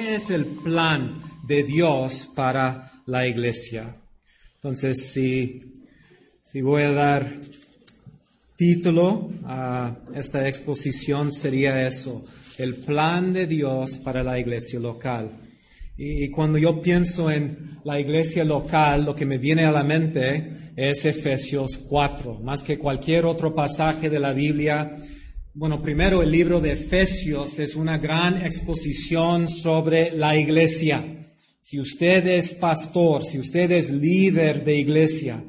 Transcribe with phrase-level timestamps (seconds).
[0.00, 3.96] ¿qué es el plan de Dios para la iglesia?
[4.56, 5.84] Entonces, si,
[6.42, 7.32] si voy a dar
[8.56, 12.24] título a esta exposición, sería eso,
[12.58, 15.32] el plan de Dios para la iglesia local.
[15.96, 20.52] Y cuando yo pienso en la iglesia local, lo que me viene a la mente
[20.76, 22.40] es Efesios 4.
[22.42, 24.96] Más que cualquier otro pasaje de la Biblia,
[25.52, 31.04] bueno, primero el libro de Efesios es una gran exposición sobre la iglesia.
[31.60, 35.42] Si usted es pastor, si usted es líder de iglesia,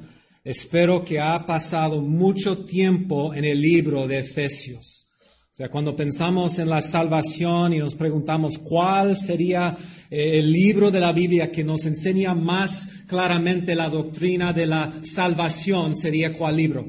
[0.43, 5.05] espero que ha pasado mucho tiempo en el libro de Efesios.
[5.51, 9.77] O sea, cuando pensamos en la salvación y nos preguntamos cuál sería
[10.09, 14.91] eh, el libro de la Biblia que nos enseña más claramente la doctrina de la
[15.03, 16.87] salvación, sería cuál libro.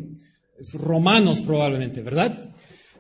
[0.59, 2.52] Es Romanos probablemente, ¿verdad?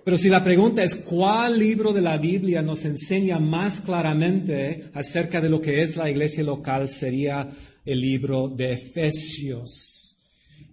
[0.04, 5.40] Pero si la pregunta es cuál libro de la Biblia nos enseña más claramente acerca
[5.40, 7.48] de lo que es la iglesia local, sería
[7.84, 10.18] el libro de Efesios.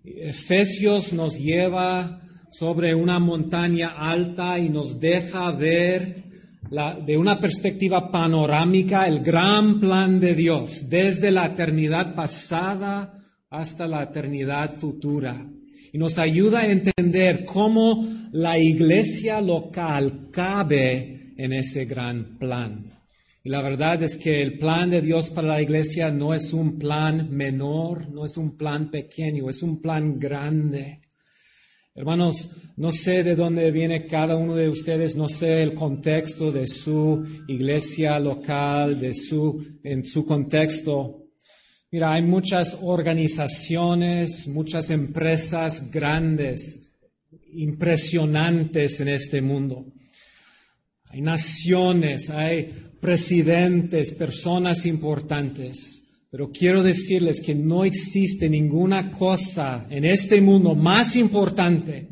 [0.03, 6.23] Efesios nos lleva sobre una montaña alta y nos deja ver
[7.05, 13.13] de una perspectiva panorámica el gran plan de Dios, desde la eternidad pasada
[13.50, 15.45] hasta la eternidad futura.
[15.91, 22.99] Y nos ayuda a entender cómo la iglesia local cabe en ese gran plan.
[23.43, 26.77] Y la verdad es que el plan de Dios para la iglesia no es un
[26.77, 30.99] plan menor, no es un plan pequeño, es un plan grande.
[31.95, 36.67] Hermanos, no sé de dónde viene cada uno de ustedes, no sé el contexto de
[36.67, 41.28] su iglesia local, de su, en su contexto.
[41.91, 46.91] Mira, hay muchas organizaciones, muchas empresas grandes,
[47.51, 49.87] impresionantes en este mundo.
[51.09, 56.03] Hay naciones, hay presidentes, personas importantes.
[56.29, 62.07] Pero quiero decirles que no existe ninguna cosa en este mundo más importante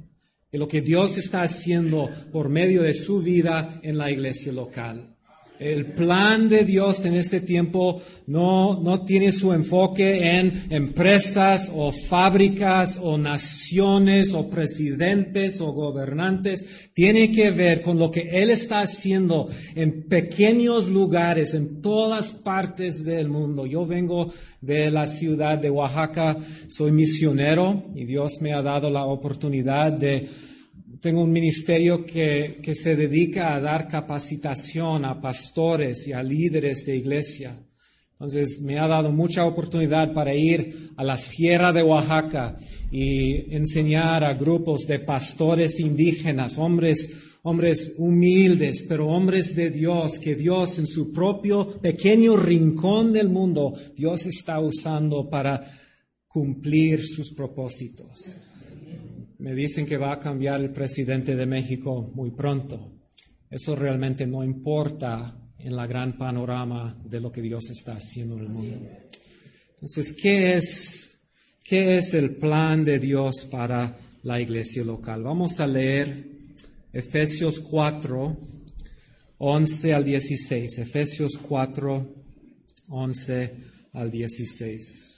[0.50, 5.17] que lo que Dios está haciendo por medio de su vida en la iglesia local.
[5.60, 11.92] El plan de Dios en este tiempo no, no tiene su enfoque en empresas o
[11.92, 16.92] fábricas o naciones o presidentes o gobernantes.
[16.94, 23.04] Tiene que ver con lo que Él está haciendo en pequeños lugares, en todas partes
[23.04, 23.66] del mundo.
[23.66, 24.32] Yo vengo
[24.62, 30.28] de la ciudad de Oaxaca, soy misionero y Dios me ha dado la oportunidad de
[31.02, 36.86] tengo un ministerio que, que, se dedica a dar capacitación a pastores y a líderes
[36.86, 37.58] de iglesia.
[38.14, 42.58] Entonces me ha dado mucha oportunidad para ir a la Sierra de Oaxaca
[42.92, 50.36] y enseñar a grupos de pastores indígenas, hombres, hombres humildes, pero hombres de Dios, que
[50.36, 55.64] Dios en su propio pequeño rincón del mundo, Dios está usando para
[56.28, 58.42] cumplir sus propósitos.
[59.40, 62.92] Me dicen que va a cambiar el presidente de México muy pronto.
[63.50, 68.42] Eso realmente no importa en la gran panorama de lo que Dios está haciendo en
[68.42, 68.90] el mundo.
[69.76, 71.20] Entonces, ¿qué es,
[71.64, 75.24] qué es el plan de Dios para la iglesia local?
[75.24, 76.26] Vamos a leer
[76.92, 78.38] Efesios 4,
[79.38, 80.78] 11 al 16.
[80.80, 82.16] Efesios 4,
[82.88, 83.54] 11
[83.94, 85.17] al 16.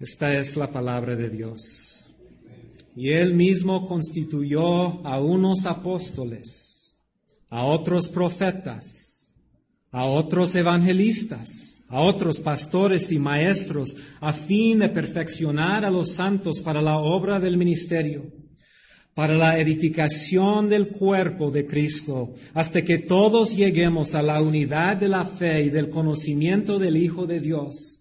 [0.00, 2.04] Esta es la palabra de Dios.
[2.94, 6.96] Y él mismo constituyó a unos apóstoles,
[7.50, 9.32] a otros profetas,
[9.90, 16.60] a otros evangelistas, a otros pastores y maestros, a fin de perfeccionar a los santos
[16.60, 18.30] para la obra del ministerio,
[19.14, 25.08] para la edificación del cuerpo de Cristo, hasta que todos lleguemos a la unidad de
[25.08, 27.97] la fe y del conocimiento del Hijo de Dios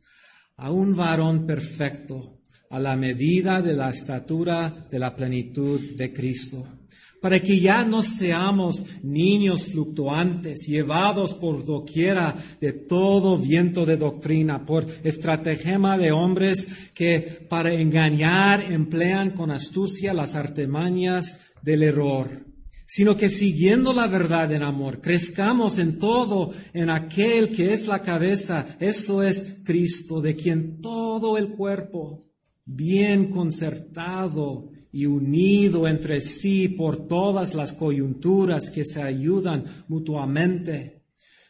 [0.58, 2.40] a un varón perfecto,
[2.72, 6.66] a la medida de la estatura de la plenitud de Cristo,
[7.22, 14.66] para que ya no seamos niños fluctuantes, llevados por doquiera de todo viento de doctrina,
[14.66, 22.47] por estratagema de hombres que para engañar emplean con astucia las artimañas del error
[22.88, 28.02] sino que siguiendo la verdad en amor, crezcamos en todo en aquel que es la
[28.02, 32.26] cabeza, eso es Cristo, de quien todo el cuerpo,
[32.66, 41.04] bien concertado y unido entre sí por todas las coyunturas que se ayudan mutuamente,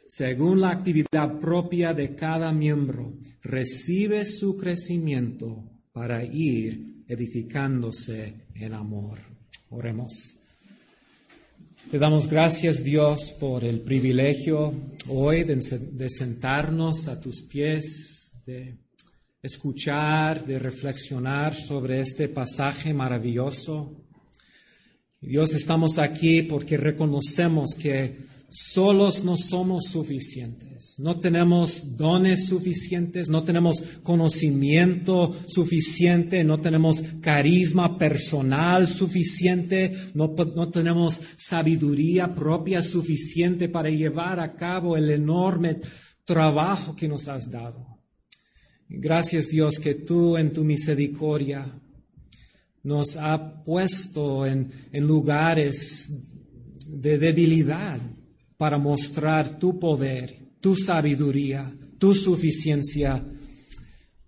[0.07, 3.13] según la actividad propia de cada miembro,
[3.43, 9.19] recibe su crecimiento para ir edificándose en amor.
[9.69, 10.36] Oremos.
[11.89, 14.73] Te damos gracias, Dios, por el privilegio
[15.07, 15.55] hoy de,
[15.93, 18.75] de, sentarnos a tus pies, de
[19.41, 24.03] escuchar, de reflexionar sobre este pasaje maravilloso.
[25.21, 28.17] Dios, estamos aquí porque reconocemos que
[28.49, 37.97] solos no somos suficientes, no tenemos dones suficientes, no tenemos conocimiento suficiente, no tenemos carisma
[37.97, 40.29] personal suficiente, no,
[40.69, 45.81] tenemos sabiduría propia suficiente para llevar a cabo el enorme
[46.23, 47.85] trabajo que nos has dado.
[48.87, 51.65] Gracias Dios que tú en tu misericordia
[52.83, 56.09] nos has puesto en, en lugares
[56.87, 57.99] de debilidad
[58.57, 63.23] para mostrar tu poder, tu sabiduría, tu suficiencia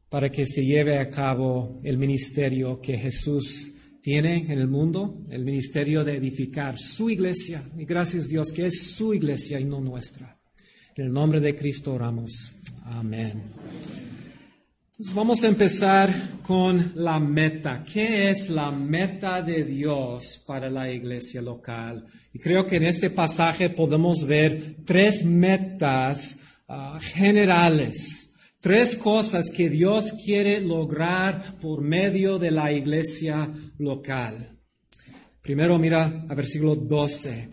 [0.10, 5.46] para que se lleve a cabo el ministerio que Jesús tiene en el mundo, el
[5.46, 7.64] ministerio de edificar su iglesia.
[7.78, 10.40] Y gracias Dios que es su iglesia y no nuestra.
[10.96, 12.54] En el nombre de Cristo oramos.
[12.86, 14.08] Amén
[15.13, 17.84] vamos a empezar con la meta.
[17.84, 22.06] ¿Qué es la meta de Dios para la iglesia local?
[22.34, 29.69] Y creo que en este pasaje podemos ver tres metas uh, generales, tres cosas que
[29.69, 34.57] Dios quiere lograr por medio de la iglesia local.
[35.42, 37.50] Primero mira a versículo 12.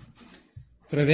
[0.84, 1.04] Otra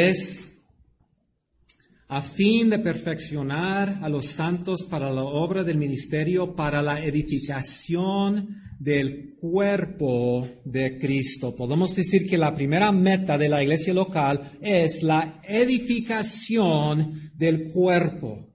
[2.13, 8.55] a fin de perfeccionar a los santos para la obra del ministerio, para la edificación
[8.79, 11.57] del cuerpo de Cristo.
[11.57, 18.47] Podemos decir que la primera meta de la iglesia local es la edificación del cuerpo.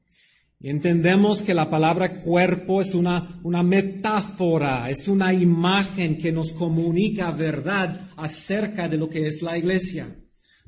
[0.62, 7.32] entendemos que la palabra cuerpo es una, una metáfora, es una imagen que nos comunica
[7.32, 10.16] verdad acerca de lo que es la iglesia.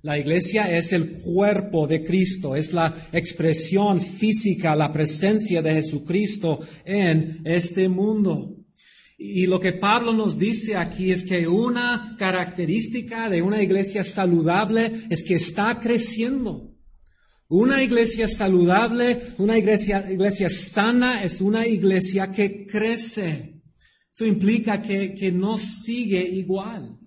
[0.01, 6.59] La iglesia es el cuerpo de Cristo, es la expresión física, la presencia de Jesucristo
[6.85, 8.55] en este mundo.
[9.17, 14.89] Y lo que Pablo nos dice aquí es que una característica de una iglesia saludable
[15.09, 16.77] es que está creciendo.
[17.49, 23.61] Una iglesia saludable, una iglesia, sana es una iglesia que crece.
[24.13, 26.98] Eso implica que no sigue igual.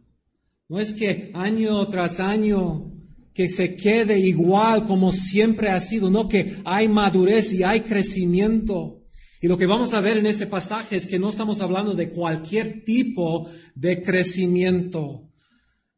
[0.72, 2.90] No es que año tras año
[3.34, 9.02] que se quede igual como siempre ha sido, no que hay madurez y hay crecimiento.
[9.42, 12.08] Y lo que vamos a ver en este pasaje es que no estamos hablando de
[12.08, 15.28] cualquier tipo de crecimiento.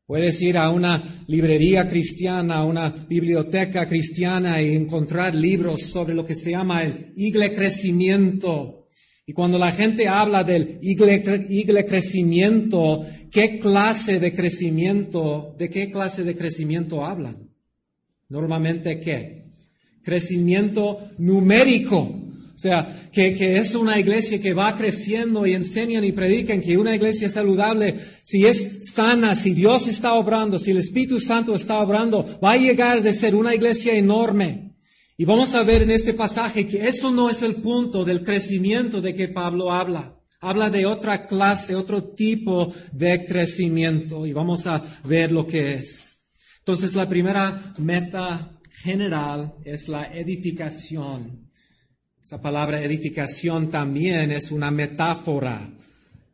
[0.07, 6.27] Puedes ir a una librería cristiana, a una biblioteca cristiana y encontrar libros sobre lo
[6.27, 8.84] que se llama el igle crecimiento
[9.27, 16.25] y cuando la gente habla del igle, crecimiento, ¿qué clase de crecimiento, de qué clase
[16.25, 17.49] de crecimiento hablan?
[18.29, 19.45] Normalmente, ¿qué?
[20.03, 22.01] Crecimiento numérico.
[22.01, 26.77] O sea, que, que, es una iglesia que va creciendo y enseñan y predican que
[26.77, 31.81] una iglesia saludable, si es sana, si Dios está obrando, si el Espíritu Santo está
[31.81, 34.64] obrando, va a llegar de ser una iglesia enorme.
[35.17, 39.01] Y vamos a ver en este pasaje que eso no es el punto del crecimiento
[39.01, 40.19] de que Pablo habla.
[40.41, 46.27] Habla de otra clase, otro tipo de crecimiento y vamos a ver lo que es.
[46.59, 51.49] Entonces la primera meta general es la edificación.
[52.21, 55.71] Esa palabra edificación también es una metáfora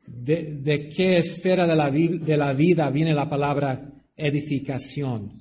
[0.06, 5.38] de, de qué esfera de la, de la vida viene la palabra edificación.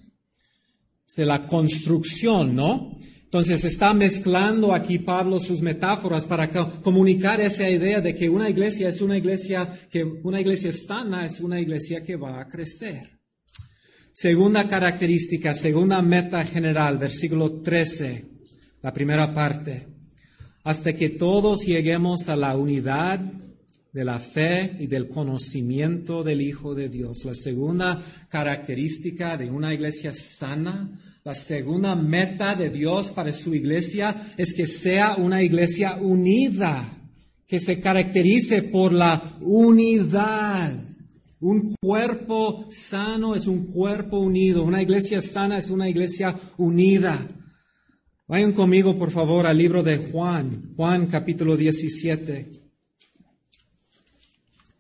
[1.16, 2.98] de la construcción, ¿no?
[3.30, 6.50] Entonces está mezclando aquí Pablo sus metáforas para
[6.82, 11.40] comunicar esa idea de que una iglesia es una iglesia que una iglesia sana es
[11.40, 13.20] una iglesia que va a crecer.
[14.12, 18.26] Segunda característica, segunda meta general, versículo 13,
[18.82, 19.86] la primera parte.
[20.64, 23.20] Hasta que todos lleguemos a la unidad
[23.94, 27.26] de la fe y del conocimiento del Hijo de Dios.
[27.26, 34.16] La segunda característica de una iglesia sana la segunda meta de Dios para su iglesia
[34.38, 36.98] es que sea una iglesia unida,
[37.46, 40.82] que se caracterice por la unidad.
[41.42, 44.64] Un cuerpo sano es un cuerpo unido.
[44.64, 47.28] Una iglesia sana es una iglesia unida.
[48.28, 52.52] Vayan conmigo, por favor, al libro de Juan, Juan capítulo 17.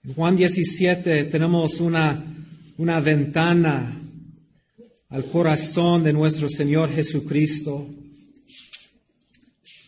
[0.03, 2.23] En Juan 17 tenemos una,
[2.77, 3.99] una ventana
[5.09, 7.87] al corazón de nuestro Señor Jesucristo.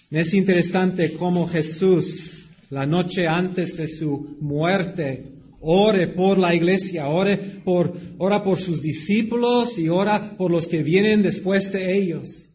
[0.09, 7.37] Es interesante cómo Jesús, la noche antes de su muerte, ore por la iglesia, ore
[7.37, 12.49] por, ora por sus discípulos y ora por los que vienen después de ellos.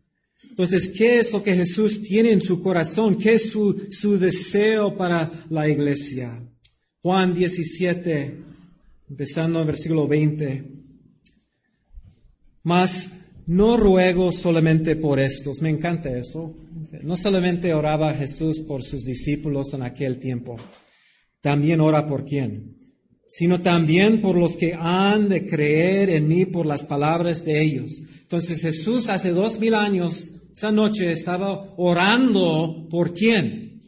[0.51, 3.17] Entonces, ¿qué es lo que Jesús tiene en su corazón?
[3.17, 6.43] ¿Qué es su, su deseo para la iglesia?
[7.01, 8.35] Juan 17,
[9.09, 10.76] empezando en versículo 20.
[12.67, 16.53] Mas no ruego solamente por estos, me encanta eso.
[17.05, 20.57] No solamente oraba Jesús por sus discípulos en aquel tiempo,
[21.41, 22.77] también ora por quién,
[23.29, 28.03] sino también por los que han de creer en mí por las palabras de ellos.
[28.23, 33.81] Entonces Jesús hace dos mil años esa noche estaba orando por quién?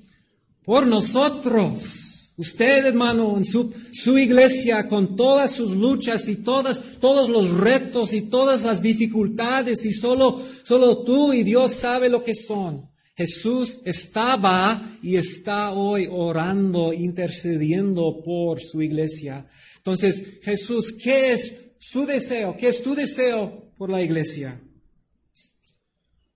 [0.64, 1.98] Por nosotros.
[2.38, 8.12] Usted, hermano, en su, su, iglesia, con todas sus luchas y todas, todos los retos
[8.12, 12.88] y todas las dificultades, y solo, solo tú y Dios sabe lo que son.
[13.16, 19.45] Jesús estaba y está hoy orando, intercediendo por su iglesia.
[19.78, 22.57] Entonces, Jesús, ¿qué es su deseo?
[22.57, 24.62] ¿Qué es tu deseo por la iglesia?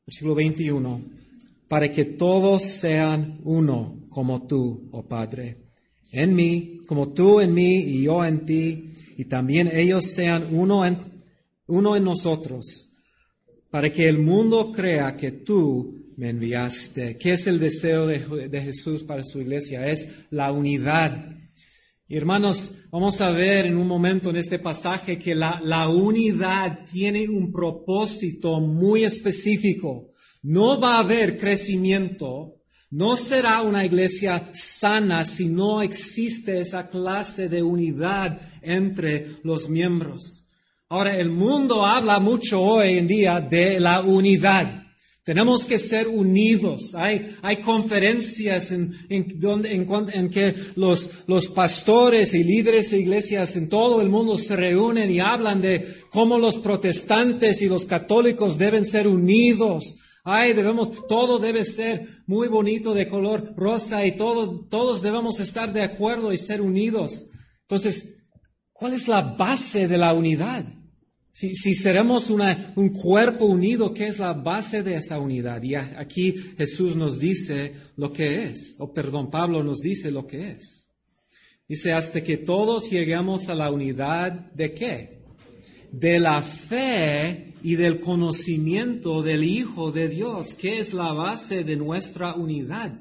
[0.04, 1.04] Versículo 21.
[1.68, 5.61] Para que todos sean uno como tú, oh Padre.
[6.12, 10.84] En mí, como tú en mí y yo en ti, y también ellos sean uno
[10.84, 10.98] en,
[11.66, 12.90] uno en nosotros,
[13.70, 17.16] para que el mundo crea que tú me enviaste.
[17.16, 19.88] ¿Qué es el deseo de, Jesús para su iglesia?
[19.88, 21.34] Es la unidad.
[22.08, 27.26] Hermanos, vamos a ver en un momento en este pasaje que la, la unidad tiene
[27.26, 30.10] un propósito muy específico.
[30.42, 32.61] No va a haber crecimiento,
[32.92, 40.46] no será una iglesia sana si no existe esa clase de unidad entre los miembros.
[40.90, 44.82] Ahora, el mundo habla mucho hoy en día de la unidad.
[45.24, 46.94] Tenemos que ser unidos.
[46.94, 53.56] Hay, hay conferencias en, en, donde, en, que los, los, pastores y líderes de iglesias
[53.56, 58.58] en todo el mundo se reúnen y hablan de cómo los protestantes y los católicos
[58.58, 59.96] deben ser unidos.
[60.24, 65.82] Ay, debemos, todo debe ser muy bonito de color rosa y todos, debemos estar de
[65.82, 67.26] acuerdo y ser unidos.
[67.62, 68.24] Entonces,
[68.72, 70.64] ¿cuál es la base de la unidad?
[71.32, 75.62] Si, si seremos una, un cuerpo unido, ¿qué es la base de esa unidad?
[75.62, 80.50] Y aquí Jesús nos dice lo que es, o perdón, Pablo nos dice lo que
[80.50, 80.88] es.
[81.66, 85.21] Dice, hasta que todos lleguemos a la unidad de qué?
[85.92, 91.76] De la fe y del conocimiento del Hijo de Dios, que es la base de
[91.76, 92.98] nuestra unidad.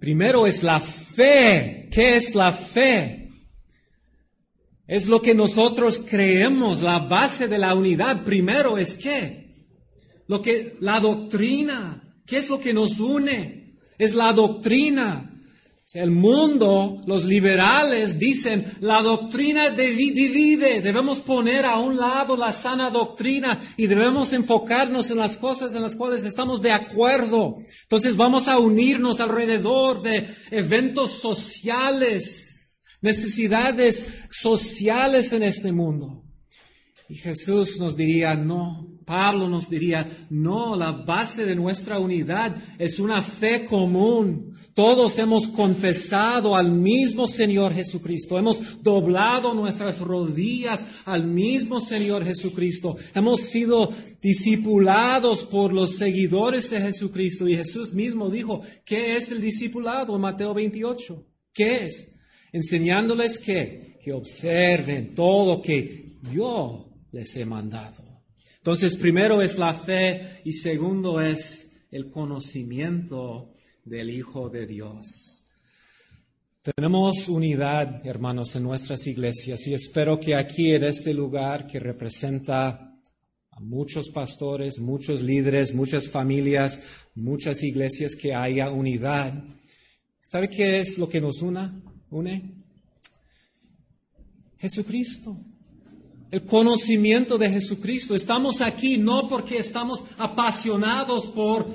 [0.00, 1.88] Primero es la fe.
[1.92, 3.30] ¿Qué es la fe?
[4.86, 8.24] Es lo que nosotros creemos, la base de la unidad.
[8.24, 9.54] Primero es qué?
[10.26, 12.02] Lo que, la doctrina.
[12.26, 13.76] ¿Qué es lo que nos une?
[13.98, 15.29] Es la doctrina.
[15.92, 22.90] El mundo, los liberales dicen, la doctrina divide, debemos poner a un lado la sana
[22.90, 27.56] doctrina y debemos enfocarnos en las cosas en las cuales estamos de acuerdo.
[27.82, 36.22] Entonces vamos a unirnos alrededor de eventos sociales, necesidades sociales en este mundo.
[37.08, 43.00] Y Jesús nos diría, no, Pablo nos diría, no, la base de nuestra unidad es
[43.00, 44.54] una fe común.
[44.72, 52.96] Todos hemos confesado al mismo Señor Jesucristo, hemos doblado nuestras rodillas al mismo Señor Jesucristo,
[53.12, 53.90] hemos sido
[54.22, 57.48] discipulados por los seguidores de Jesucristo.
[57.48, 61.26] Y Jesús mismo dijo, ¿qué es el discipulado en Mateo 28?
[61.52, 62.20] ¿Qué es?
[62.52, 68.09] enseñándoles que, que observen todo que yo les he mandado.
[68.60, 73.54] Entonces, primero es la fe y segundo es el conocimiento
[73.86, 75.46] del Hijo de Dios.
[76.60, 83.00] Tenemos unidad, hermanos, en nuestras iglesias y espero que aquí en este lugar que representa
[83.50, 86.82] a muchos pastores, muchos líderes, muchas familias,
[87.14, 89.42] muchas iglesias, que haya unidad.
[90.22, 91.82] ¿Sabe qué es lo que nos una?
[92.10, 92.62] une?
[94.58, 95.49] Jesucristo.
[96.30, 98.14] El conocimiento de Jesucristo.
[98.14, 101.74] Estamos aquí no porque estamos apasionados por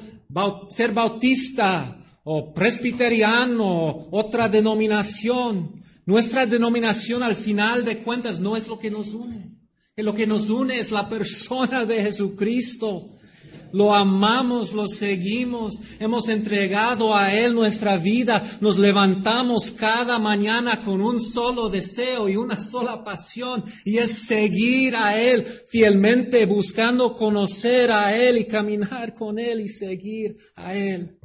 [0.69, 5.83] ser bautista o presbiteriano o otra denominación.
[6.05, 9.55] Nuestra denominación al final de cuentas no es lo que nos une.
[9.97, 13.14] Lo que nos une es la persona de Jesucristo.
[13.75, 21.01] Lo amamos, lo seguimos, hemos entregado a Él nuestra vida, nos levantamos cada mañana con
[21.01, 27.91] un solo deseo y una sola pasión, y es seguir a Él fielmente, buscando conocer
[27.91, 31.19] a Él y caminar con Él y seguir a Él.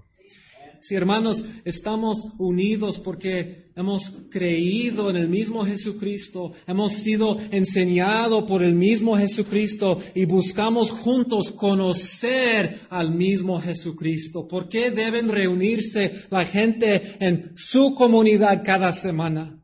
[0.83, 8.63] Si hermanos, estamos unidos porque hemos creído en el mismo Jesucristo, hemos sido enseñados por
[8.63, 14.49] el mismo Jesucristo y buscamos juntos conocer al mismo Jesucristo.
[14.49, 19.63] ¿Por qué deben reunirse la gente en su comunidad cada semana?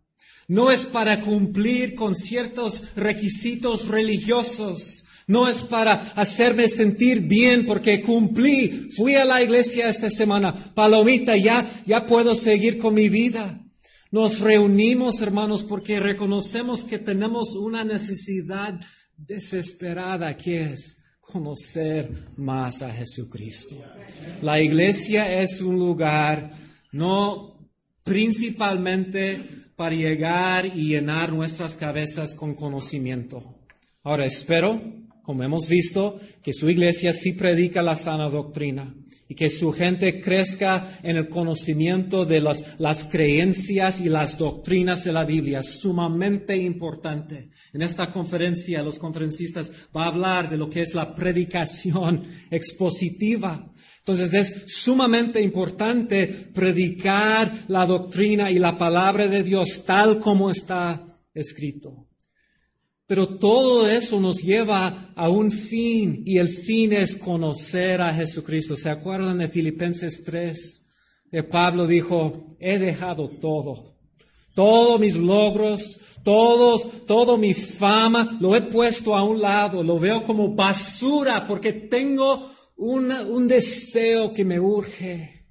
[0.49, 8.01] No es para cumplir con ciertos requisitos religiosos, no es para hacerme sentir bien porque
[8.01, 13.61] cumplí, fui a la iglesia esta semana, palomita, ya, ya puedo seguir con mi vida.
[14.13, 18.79] Nos reunimos, hermanos, porque reconocemos que tenemos una necesidad
[19.17, 23.75] desesperada que es conocer más a Jesucristo.
[24.43, 26.53] La iglesia es un lugar
[26.93, 27.69] no
[28.05, 33.43] principalmente para llegar y llenar nuestras cabezas con conocimiento.
[34.05, 34.81] Ahora espero
[35.27, 38.95] como hemos visto, que su iglesia sí predica la sana doctrina
[39.29, 45.03] y que su gente crezca en el conocimiento de las, las creencias y las doctrinas
[45.03, 45.65] de la Biblia.
[45.65, 47.51] Sumamente importante.
[47.73, 53.69] En esta conferencia los conferencistas van a hablar de lo que es la predicación expositiva.
[53.99, 61.05] Entonces es sumamente importante predicar la doctrina y la palabra de Dios tal como está
[61.35, 62.06] escrito.
[63.07, 68.77] Pero todo eso nos lleva a un fin y el fin es conocer a Jesucristo.
[68.77, 70.87] ¿Se acuerdan de Filipenses 3?
[71.31, 73.97] Que Pablo dijo, he dejado todo,
[74.55, 80.25] todos mis logros, todos, todo mi fama, lo he puesto a un lado, lo veo
[80.25, 85.47] como basura porque tengo un deseo que me urge.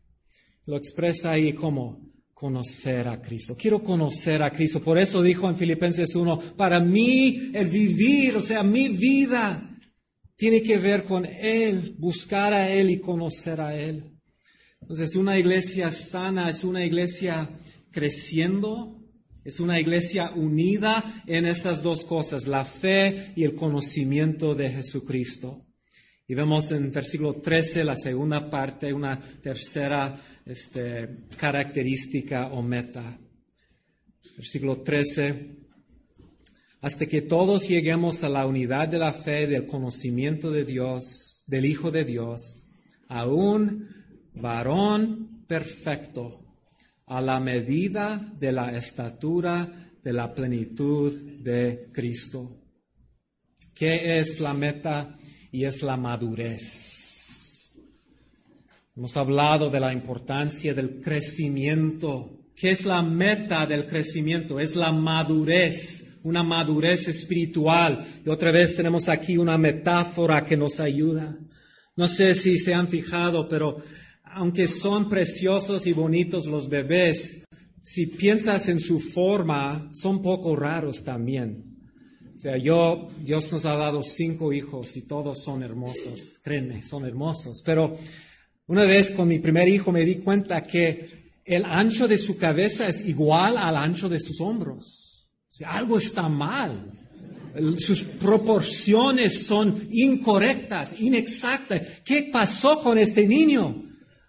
[0.66, 2.05] Lo expresa ahí como
[2.46, 3.58] conocer a Cristo.
[3.58, 4.80] Quiero conocer a Cristo.
[4.80, 9.68] Por eso dijo en Filipenses 1, para mí el vivir, o sea, mi vida,
[10.36, 14.04] tiene que ver con Él, buscar a Él y conocer a Él.
[14.80, 17.50] Entonces, una iglesia sana es una iglesia
[17.90, 19.02] creciendo,
[19.44, 25.65] es una iglesia unida en esas dos cosas, la fe y el conocimiento de Jesucristo.
[26.28, 33.20] Y vemos en versículo 13, la segunda parte, una tercera este, característica o meta.
[34.36, 35.56] Versículo 13.
[36.82, 41.66] Hasta que todos lleguemos a la unidad de la fe, del conocimiento de Dios, del
[41.66, 42.60] Hijo de Dios,
[43.08, 43.88] a un
[44.34, 46.44] varón perfecto,
[47.06, 52.62] a la medida de la estatura de la plenitud de Cristo.
[53.76, 55.20] ¿Qué es la meta?
[55.56, 57.80] Y es la madurez.
[58.94, 62.42] Hemos hablado de la importancia del crecimiento.
[62.54, 64.60] ¿Qué es la meta del crecimiento?
[64.60, 68.06] Es la madurez, una madurez espiritual.
[68.26, 71.38] Y otra vez tenemos aquí una metáfora que nos ayuda.
[71.96, 73.78] No sé si se han fijado, pero
[74.26, 77.46] aunque son preciosos y bonitos los bebés,
[77.82, 81.75] si piensas en su forma, son poco raros también
[82.62, 87.64] yo, Dios nos ha dado cinco hijos y todos son hermosos, créanme, son hermosos.
[87.66, 87.98] Pero
[88.68, 92.88] una vez con mi primer hijo me di cuenta que el ancho de su cabeza
[92.88, 95.30] es igual al ancho de sus hombros.
[95.66, 96.92] Algo está mal.
[97.78, 102.02] Sus proporciones son incorrectas, inexactas.
[102.04, 103.82] ¿Qué pasó con este niño?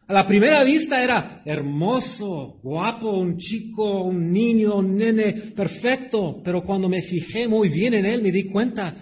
[0.09, 6.62] A la primera vista era hermoso, guapo, un chico, un niño, un nene perfecto, pero
[6.62, 8.95] cuando me fijé muy bien en él me di cuenta,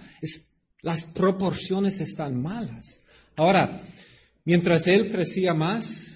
[0.80, 3.02] las proporciones están malas.
[3.36, 3.82] Ahora,
[4.46, 6.14] mientras él crecía más,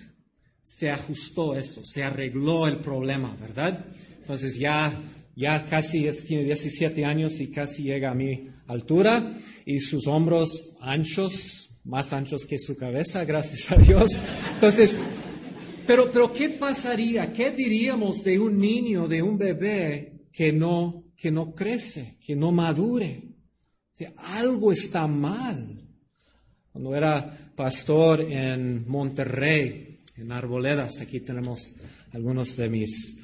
[0.63, 3.85] se ajustó eso, se arregló el problema, ¿verdad?
[4.21, 5.03] Entonces ya,
[5.37, 9.35] ya casi tiene 17 años y casi llega a mi altura
[9.67, 14.11] y sus hombros anchos, más anchos que su cabeza, gracias a Dios.
[14.55, 14.97] Entonces,
[15.87, 17.33] pero, pero ¿qué pasaría?
[17.33, 22.53] ¿Qué diríamos de un niño, de un bebé que no, que no crece, que no
[22.53, 23.29] madure?
[24.17, 25.89] algo está mal.
[26.71, 31.73] Cuando era pastor en Monterrey, en Arboledas, aquí tenemos
[32.13, 33.17] algunos de mis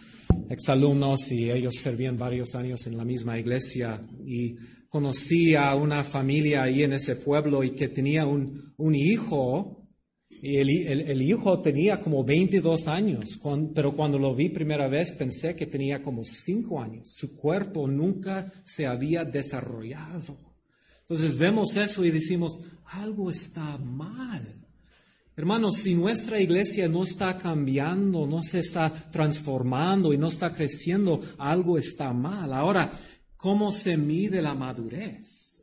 [0.49, 4.57] exalumnos y ellos servían varios años en la misma iglesia y
[4.95, 9.89] conocí a una familia ahí en ese pueblo y que tenía un, un hijo,
[10.31, 13.41] y el, el, hijo tenía como 22 años,
[13.75, 17.13] pero cuando lo vi primera vez pensé que tenía como 5 años.
[17.13, 20.39] Su cuerpo nunca se había desarrollado.
[21.01, 24.65] Entonces vemos eso y decimos, algo está mal.
[25.37, 31.21] Hermanos, si nuestra iglesia no está cambiando, no se está transformando y no está creciendo,
[31.39, 32.53] algo está mal.
[32.53, 32.93] Ahora,
[33.45, 35.63] ¿Cómo se mide la madurez?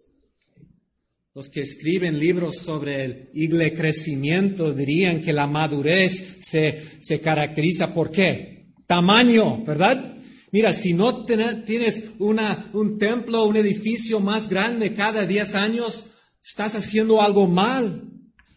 [1.34, 8.12] Los que escriben libros sobre el crecimiento dirían que la madurez se, se caracteriza por
[8.12, 8.67] qué?
[8.86, 10.15] Tamaño, ¿verdad?
[10.52, 16.06] Mira, si no tienes una, un templo, un edificio más grande cada 10 años,
[16.39, 18.04] estás haciendo algo mal.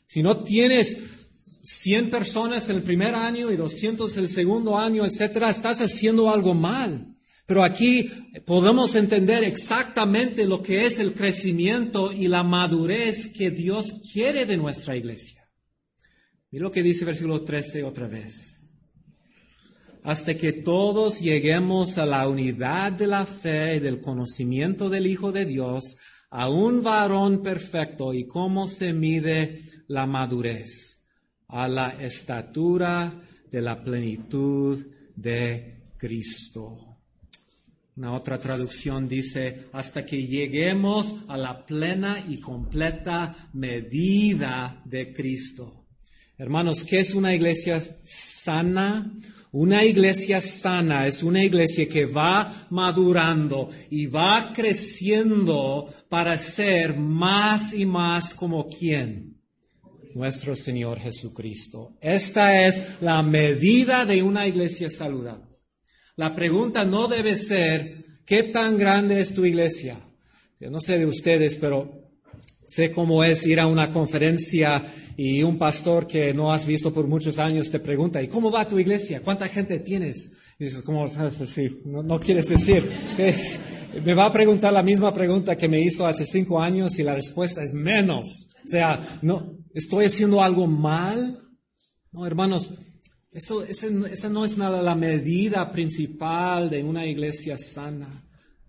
[0.06, 0.98] Si no tienes
[1.62, 7.13] 100 personas el primer año y 200 el segundo año, etcétera, estás haciendo algo mal.
[7.46, 8.08] Pero aquí
[8.46, 14.56] podemos entender exactamente lo que es el crecimiento y la madurez que Dios quiere de
[14.56, 15.46] nuestra iglesia.
[16.50, 18.70] Mira lo que dice versículo 13 otra vez.
[20.04, 25.32] Hasta que todos lleguemos a la unidad de la fe y del conocimiento del Hijo
[25.32, 25.96] de Dios,
[26.30, 31.06] a un varón perfecto y cómo se mide la madurez,
[31.48, 33.12] a la estatura
[33.50, 36.93] de la plenitud de Cristo.
[37.96, 45.86] Una otra traducción dice, hasta que lleguemos a la plena y completa medida de Cristo.
[46.36, 49.12] Hermanos, ¿qué es una iglesia sana?
[49.52, 57.72] Una iglesia sana es una iglesia que va madurando y va creciendo para ser más
[57.72, 59.40] y más como quién?
[60.16, 61.96] Nuestro Señor Jesucristo.
[62.00, 65.53] Esta es la medida de una iglesia saludable.
[66.16, 69.98] La pregunta no debe ser, ¿qué tan grande es tu iglesia?
[70.60, 72.04] Yo no sé de ustedes, pero
[72.66, 74.84] sé cómo es ir a una conferencia
[75.16, 78.68] y un pastor que no has visto por muchos años te pregunta, ¿y cómo va
[78.68, 79.22] tu iglesia?
[79.22, 80.30] ¿Cuánta gente tienes?
[80.58, 81.06] Y dices, ¿cómo?
[81.08, 82.88] Sí, no, quieres decir.
[84.04, 87.14] Me va a preguntar la misma pregunta que me hizo hace cinco años y la
[87.14, 88.48] respuesta es menos.
[88.64, 91.38] O sea, no, ¿estoy haciendo algo mal?
[92.10, 92.72] No, hermanos,
[93.34, 98.24] eso, esa no es nada la medida principal de una iglesia sana.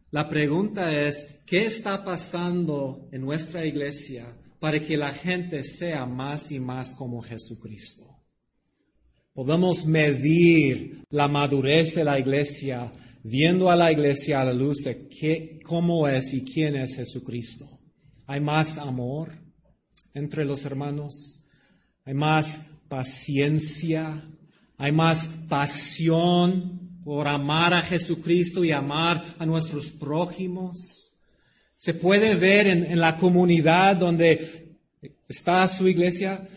[0.10, 4.26] La pregunta es, ¿qué está pasando en nuestra iglesia
[4.60, 8.24] para que la gente sea más y más como Jesucristo?
[9.34, 12.92] Podemos medir la madurez de la iglesia
[13.24, 17.68] viendo a la iglesia a la luz de qué, cómo es y quién es Jesucristo.
[18.26, 19.32] Hay más amor
[20.14, 21.44] entre los hermanos,
[22.04, 24.24] hay más paciencia,
[24.78, 31.14] hay más pasión por amar a Jesucristo y amar a nuestros prójimos.
[31.78, 34.78] Se puede ver en, la comunidad donde
[35.28, 36.48] está su iglesia,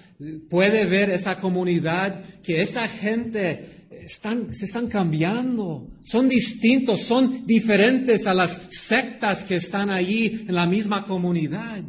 [0.49, 8.27] puede ver esa comunidad que esa gente están, se están cambiando, son distintos, son diferentes
[8.27, 11.83] a las sectas que están allí en la misma comunidad.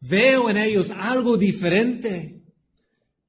[0.00, 2.37] Veo en ellos algo diferente.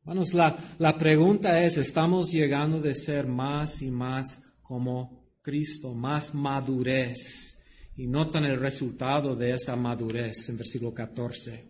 [0.09, 0.33] Hermanos,
[0.79, 7.59] la, pregunta es, ¿estamos llegando de ser más y más como Cristo, más madurez?
[7.95, 11.63] Y notan el resultado de esa madurez en versículo 14.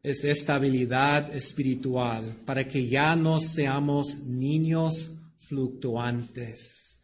[0.00, 7.02] Es estabilidad espiritual para que ya no seamos niños fluctuantes.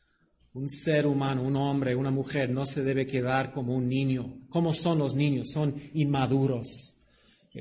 [0.54, 4.46] Un ser humano, un hombre, una mujer no se debe quedar como un niño.
[4.48, 5.48] ¿Cómo son los niños?
[5.52, 6.95] Son inmaduros.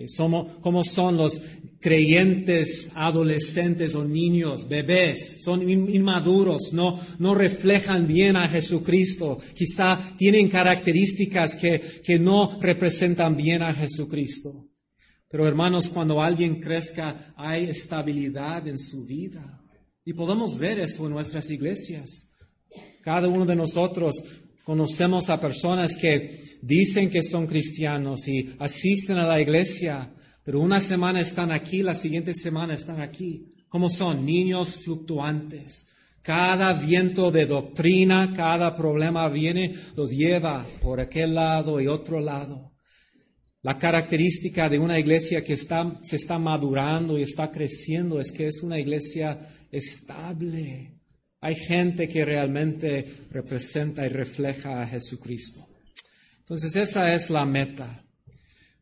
[0.07, 1.41] Somos, ¿Cómo son los
[1.79, 5.41] creyentes adolescentes o niños, bebés?
[5.43, 9.39] Son inmaduros, no, no reflejan bien a Jesucristo.
[9.55, 14.69] Quizá tienen características que, que no representan bien a Jesucristo.
[15.29, 19.61] Pero hermanos, cuando alguien crezca, hay estabilidad en su vida.
[20.03, 22.31] Y podemos ver eso en nuestras iglesias.
[23.01, 24.15] Cada uno de nosotros
[24.65, 30.11] conocemos a personas que dicen que son cristianos y asisten a la iglesia,
[30.43, 33.53] pero una semana están aquí, la siguiente semana están aquí.
[33.69, 34.25] ¿Cómo son?
[34.25, 35.87] Niños fluctuantes.
[36.23, 42.73] Cada viento de doctrina, cada problema viene, los lleva por aquel lado y otro lado.
[43.61, 48.47] La característica de una iglesia que está, se está madurando y está creciendo es que
[48.47, 49.39] es una iglesia
[49.71, 50.94] estable.
[51.45, 55.67] Hay gente que realmente representa y refleja a Jesucristo.
[56.39, 58.03] Entonces esa es la meta.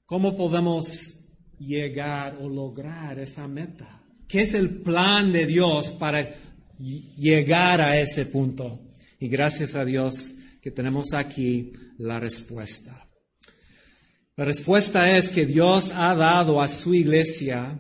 [0.06, 1.26] ¿Cómo podemos
[1.60, 4.02] llegar o lograr esa meta?
[4.30, 6.36] ¿Qué es el plan de Dios para
[6.80, 8.80] llegar a ese punto?
[9.20, 13.10] Y gracias a Dios que tenemos aquí la respuesta.
[14.38, 17.78] La respuesta es que Dios ha dado a su iglesia,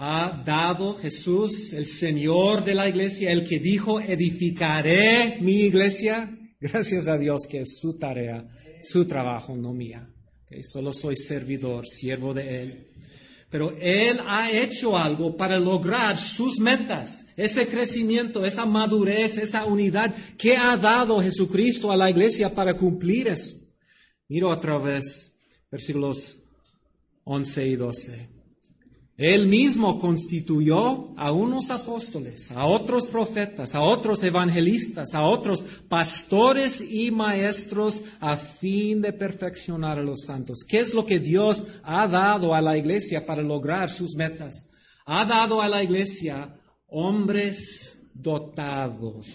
[0.00, 7.06] ha dado Jesús, el Señor de la iglesia, el que dijo, edificaré mi iglesia, Gracias
[7.06, 8.48] a Dios que es su tarea,
[8.82, 10.10] su trabajo, no mía.
[10.62, 12.88] Solo soy servidor, siervo de Él.
[13.48, 20.12] Pero Él ha hecho algo para lograr sus metas, ese crecimiento, esa madurez, esa unidad
[20.36, 23.56] que ha dado Jesucristo a la iglesia para cumplir eso.
[24.28, 25.38] Miro otra vez
[25.70, 26.38] versículos
[27.22, 28.37] 11 y 12.
[29.18, 36.80] Él mismo constituyó a unos apóstoles, a otros profetas, a otros evangelistas, a otros pastores
[36.80, 40.60] y maestros a fin de perfeccionar a los santos.
[40.62, 44.70] ¿Qué es lo que Dios ha dado a la iglesia para lograr sus metas?
[45.04, 46.54] Ha dado a la iglesia
[46.86, 49.26] hombres dotados,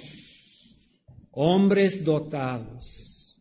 [1.32, 3.38] hombres dotados.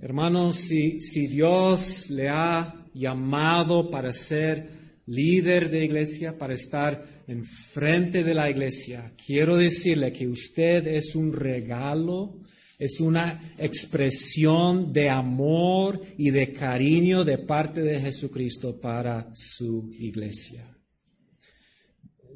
[0.00, 8.24] Hermanos, si, si Dios le ha llamado para ser líder de iglesia, para estar enfrente
[8.24, 12.40] de la iglesia, quiero decirle que usted es un regalo,
[12.78, 20.68] es una expresión de amor y de cariño de parte de Jesucristo para su iglesia.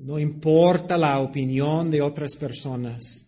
[0.01, 3.26] No importa la opinión de otras personas.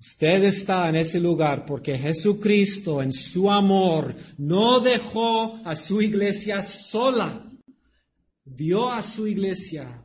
[0.00, 6.62] Usted está en ese lugar porque Jesucristo en su amor no dejó a su iglesia
[6.62, 7.46] sola.
[8.42, 10.02] Dio a su iglesia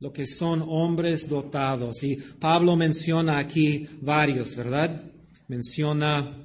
[0.00, 2.02] lo que son hombres dotados.
[2.02, 5.00] Y Pablo menciona aquí varios, ¿verdad?
[5.46, 6.44] Menciona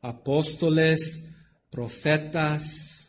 [0.00, 1.28] apóstoles,
[1.70, 3.01] profetas,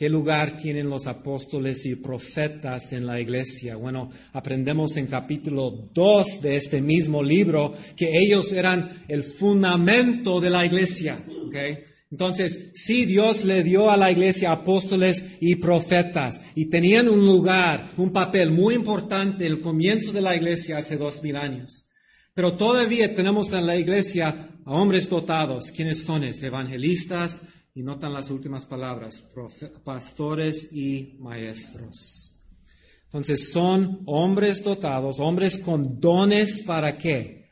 [0.00, 3.76] ¿Qué lugar tienen los apóstoles y profetas en la iglesia?
[3.76, 10.48] Bueno, aprendemos en capítulo 2 de este mismo libro que ellos eran el fundamento de
[10.48, 11.22] la iglesia.
[12.10, 17.90] Entonces, sí, Dios le dio a la iglesia apóstoles y profetas y tenían un lugar,
[17.98, 21.88] un papel muy importante en el comienzo de la iglesia hace dos mil años.
[22.32, 25.70] Pero todavía tenemos en la iglesia a hombres dotados.
[25.70, 26.24] ¿Quiénes son?
[26.24, 27.42] Evangelistas,
[27.74, 29.22] y notan las últimas palabras,
[29.84, 32.36] pastores y maestros.
[33.04, 37.50] Entonces son hombres dotados, hombres con dones para qué?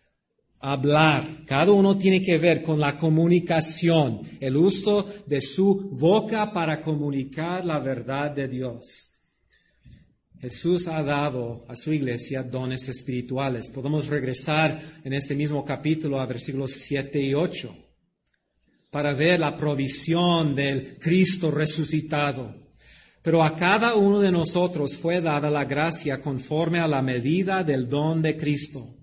[0.61, 1.45] Hablar.
[1.47, 7.65] Cada uno tiene que ver con la comunicación, el uso de su boca para comunicar
[7.65, 9.11] la verdad de Dios.
[10.41, 13.69] Jesús ha dado a su iglesia dones espirituales.
[13.69, 17.88] Podemos regresar en este mismo capítulo a versículos 7 y 8
[18.91, 22.55] para ver la provisión del Cristo resucitado.
[23.23, 27.89] Pero a cada uno de nosotros fue dada la gracia conforme a la medida del
[27.89, 28.95] don de Cristo.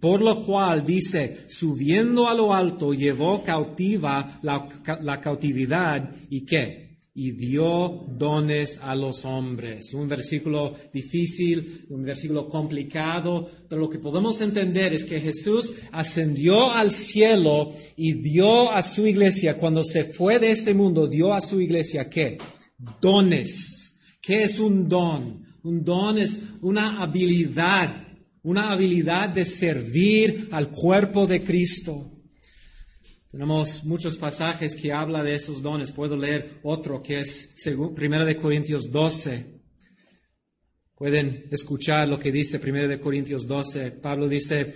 [0.00, 6.87] Por lo cual dice, subiendo a lo alto, llevó cautiva la, cautividad y qué?
[7.20, 9.92] Y dio dones a los hombres.
[9.92, 16.70] Un versículo difícil, un versículo complicado, pero lo que podemos entender es que Jesús ascendió
[16.70, 21.40] al cielo y dio a su iglesia, cuando se fue de este mundo, dio a
[21.40, 22.38] su iglesia qué?
[23.00, 23.98] Dones.
[24.22, 25.44] ¿Qué es un don?
[25.64, 28.06] Un don es una habilidad,
[28.44, 32.17] una habilidad de servir al cuerpo de Cristo.
[33.38, 35.92] Tenemos muchos pasajes que habla de esos dones.
[35.92, 39.60] Puedo leer otro que es 1 de Corintios 12.
[40.96, 43.92] Pueden escuchar lo que dice 1 de Corintios 12.
[43.92, 44.74] Pablo dice,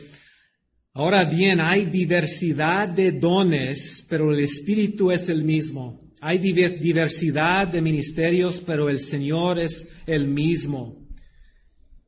[0.92, 6.12] ahora bien, hay diversidad de dones, pero el Espíritu es el mismo.
[6.20, 11.04] Hay diversidad de ministerios, pero el Señor es el mismo.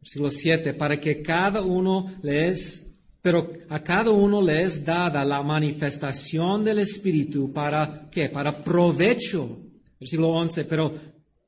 [0.01, 2.94] Versículo 7, para que cada uno les
[3.25, 8.29] pero a cada uno le es dada la manifestación del Espíritu para qué?
[8.29, 9.61] Para provecho.
[9.99, 10.67] Versículo 11.
[10.67, 10.93] Pero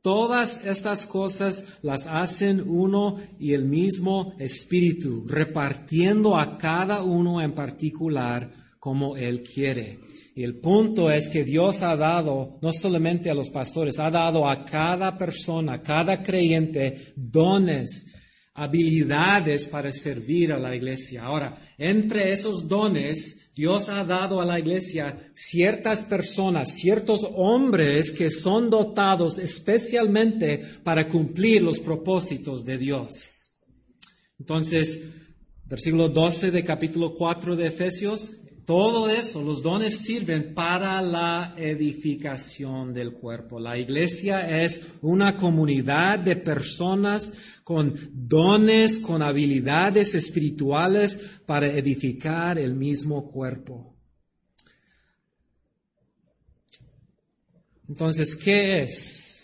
[0.01, 7.53] todas estas cosas las hacen uno y el mismo Espíritu, repartiendo a cada uno en
[7.53, 9.99] particular como Él quiere.
[10.35, 14.49] Y el punto es que Dios ha dado, no solamente a los pastores, ha dado
[14.49, 18.16] a cada persona, a cada creyente, dones
[18.57, 21.25] habilidades para servir a la iglesia.
[21.25, 28.31] Ahora, entre esos dones, Dios ha dado a la iglesia ciertas personas, ciertos hombres que
[28.31, 33.55] son dotados especialmente para cumplir los propósitos de Dios.
[34.38, 35.01] Entonces,
[35.64, 38.37] versículo 12 de capítulo 4 de Efesios,
[38.67, 43.61] todo eso, los dones sirven para la edificación del cuerpo.
[43.61, 52.75] La iglesia es una comunidad de personas con dones, con habilidades espirituales para edificar el
[52.75, 53.95] mismo cuerpo.
[57.89, 59.36] Entonces, ¿qué es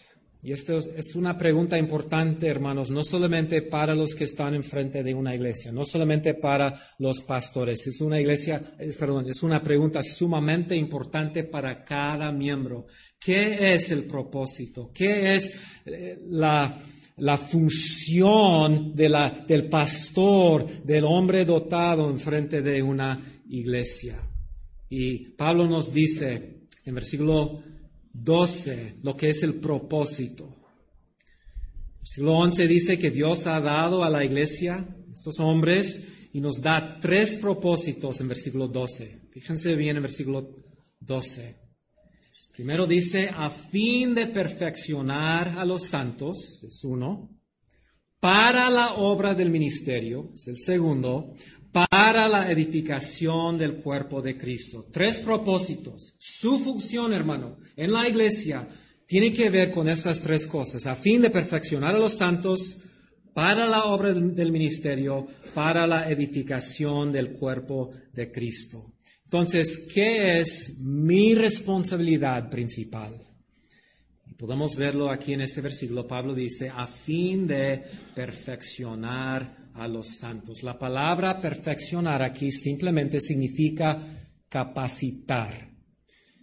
[0.45, 5.15] y esto es una pregunta importante, hermanos, no solamente para los que están enfrente de
[5.15, 7.87] una iglesia, no solamente para los pastores.
[7.87, 8.61] Es una iglesia,
[8.99, 12.87] perdón, es una pregunta sumamente importante para cada miembro.
[13.21, 14.91] ¿Qué es el propósito?
[14.93, 15.53] ¿Qué es
[15.87, 16.77] eh, la,
[17.19, 23.17] la función de la, del pastor, del hombre dotado enfrente de una
[23.49, 24.21] iglesia?
[24.89, 27.63] Y Pablo nos dice, en versículo
[28.13, 30.57] 12 lo que es el propósito.
[32.01, 36.99] Versículo 11 dice que Dios ha dado a la iglesia, estos hombres, y nos da
[37.01, 39.29] tres propósitos en versículo 12.
[39.31, 40.57] Fíjense bien en versículo
[41.01, 41.63] 12.
[42.55, 47.31] Primero dice, a fin de perfeccionar a los santos, es uno,
[48.21, 51.35] para la obra del ministerio, es el segundo,
[51.73, 54.87] para la edificación del cuerpo de Cristo.
[54.93, 56.15] Tres propósitos.
[56.19, 58.69] Su función, hermano, en la iglesia
[59.07, 62.79] tiene que ver con estas tres cosas, a fin de perfeccionar a los santos,
[63.35, 68.93] para la obra del ministerio, para la edificación del cuerpo de Cristo.
[69.25, 73.19] Entonces, ¿qué es mi responsabilidad principal?
[74.37, 76.07] Podemos verlo aquí en este versículo.
[76.07, 77.83] Pablo dice, a fin de
[78.15, 80.63] perfeccionar a los santos.
[80.63, 83.99] La palabra perfeccionar aquí simplemente significa
[84.49, 85.71] capacitar.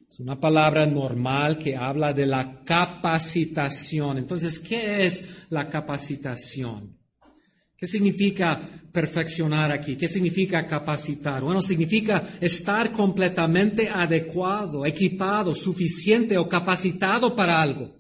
[0.10, 4.18] Es una palabra normal que habla de la capacitación.
[4.18, 6.98] Entonces, ¿qué es la capacitación?
[7.78, 8.60] ¿Qué significa
[8.92, 9.96] perfeccionar aquí?
[9.96, 11.42] ¿Qué significa capacitar?
[11.44, 18.00] Bueno, significa estar completamente adecuado, equipado, suficiente o capacitado para algo.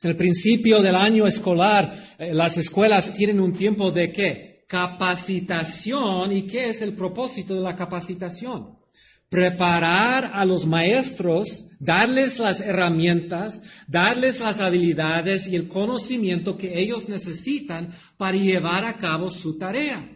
[0.00, 4.57] En el principio del año escolar, eh, las escuelas tienen un tiempo de qué?
[4.68, 6.30] Capacitación.
[6.30, 8.78] ¿Y qué es el propósito de la capacitación?
[9.28, 17.08] preparar a los maestros, darles las herramientas, darles las habilidades y el conocimiento que ellos
[17.08, 20.14] necesitan para llevar a cabo su tarea.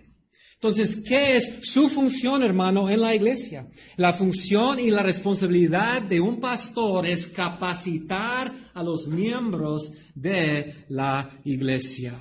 [0.54, 3.66] Entonces, ¿qué es su función, hermano, en la iglesia?
[3.96, 11.40] La función y la responsabilidad de un pastor es capacitar a los miembros de la
[11.44, 12.14] iglesia.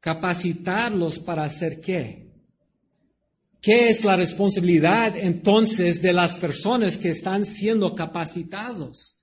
[0.00, 2.30] Capacitarlos para hacer qué?
[3.60, 9.20] ¿Qué es la responsabilidad entonces de las personas que están siendo capacitados?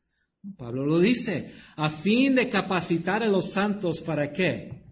[0.56, 4.84] Pablo lo dice, a fin de capacitar a los santos para qué?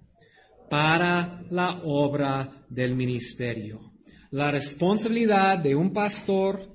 [0.70, 3.94] Para la obra del ministerio.
[4.32, 6.74] La responsabilidad de un pastor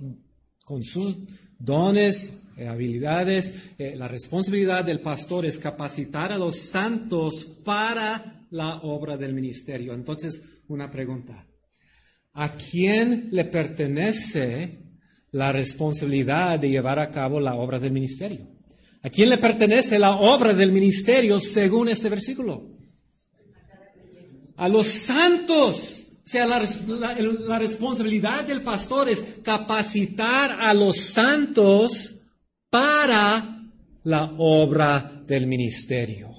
[0.64, 1.18] con sus
[1.58, 8.80] dones, y habilidades, eh, la responsabilidad del pastor es capacitar a los santos para la
[8.82, 9.94] obra del ministerio.
[9.94, 11.46] Entonces, una pregunta.
[12.32, 14.84] ¿A quién le pertenece
[15.32, 18.48] la responsabilidad de llevar a cabo la obra del ministerio?
[19.02, 22.68] ¿A quién le pertenece la obra del ministerio según este versículo?
[24.56, 26.06] A los santos.
[26.24, 32.20] O sea, la, la, responsabilidad del pastor es capacitar a los santos
[32.68, 33.68] para
[34.04, 36.29] la obra del ministerio.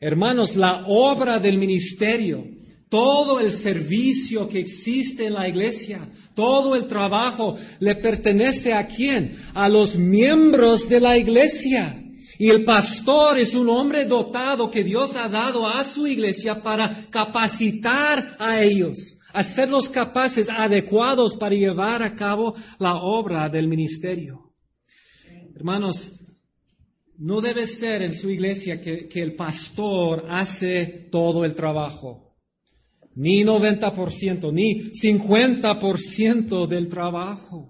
[0.00, 2.44] Hermanos, la obra del ministerio
[2.90, 6.00] todo el servicio que existe en la iglesia,
[6.34, 9.32] todo el trabajo le pertenece a quién?
[9.54, 12.02] A los miembros de la iglesia.
[12.36, 16.90] Y el pastor es un hombre dotado que Dios ha dado a su iglesia para
[17.10, 24.52] capacitar a ellos, hacerlos capaces, adecuados para llevar a cabo la obra del ministerio.
[25.54, 26.19] Hermanos,
[27.20, 32.28] no debe ser en su iglesia que, el pastor hace todo el trabajo
[33.14, 37.68] ni 90%, ni 50% del trabajo.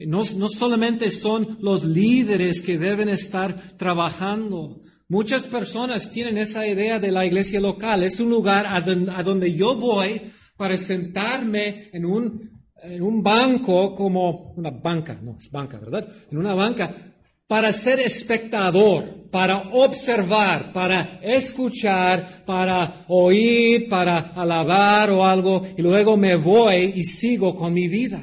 [0.00, 4.80] No, no solamente son los líderes que deben estar trabajando.
[5.08, 8.02] Muchas personas tienen esa idea de la iglesia local.
[8.02, 10.22] Es un lugar a donde, yo voy
[10.56, 12.50] para sentarme en un,
[12.82, 16.08] en un banco como una banca, no es banca, ¿verdad?
[16.30, 16.92] En una banca
[17.50, 26.16] para ser espectador, para observar, para escuchar, para oír, para alabar o algo, y luego
[26.16, 28.22] me voy y sigo con mi vida.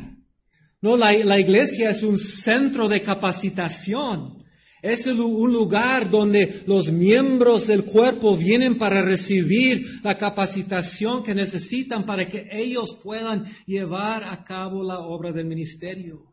[0.80, 4.46] No, la, iglesia es un centro de capacitación.
[4.82, 12.06] Es un lugar donde los miembros del cuerpo vienen para recibir la capacitación que necesitan
[12.06, 16.27] para que ellos puedan llevar a cabo la obra del ministerio.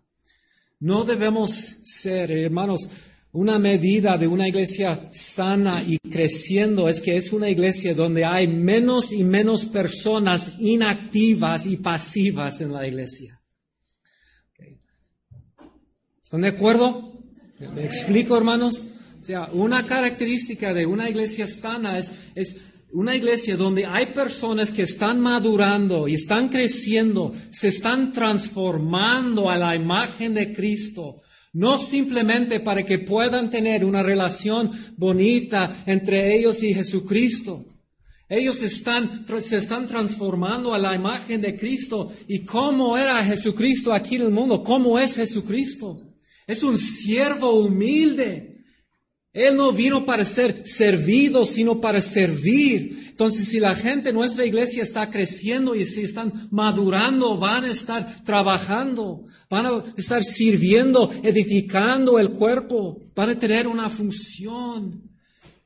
[0.81, 1.53] No debemos
[1.85, 2.89] ser, hermanos,
[3.33, 8.47] una medida de una iglesia sana y creciendo es que es una iglesia donde hay
[8.47, 13.41] menos y menos personas inactivas y pasivas en la iglesia.
[16.23, 17.13] ¿Están de acuerdo?
[17.75, 18.87] ¿Me explico, hermanos?
[19.21, 22.57] O sea, una característica de una iglesia sana es, es
[22.95, 29.59] una iglesia donde hay personas que están madurando y están creciendo, se están transformando a
[29.59, 31.21] la imagen de Cristo,
[31.53, 37.65] no simplemente para que puedan tener una relación bonita entre ellos y Jesucristo.
[38.29, 42.13] Ellos están, se están transformando a la imagen de Cristo.
[42.29, 44.63] ¿Y cómo era Jesucristo aquí en el mundo?
[44.63, 46.01] ¿Cómo es Jesucristo?
[46.47, 48.54] Es un siervo humilde.
[49.35, 53.09] Él no vino para ser servido, sino para servir.
[53.09, 57.73] Entonces, si la gente en nuestra iglesia está creciendo y si están madurando, van a
[57.73, 65.03] estar trabajando, van a estar sirviendo, edificando el cuerpo, van a tener una función.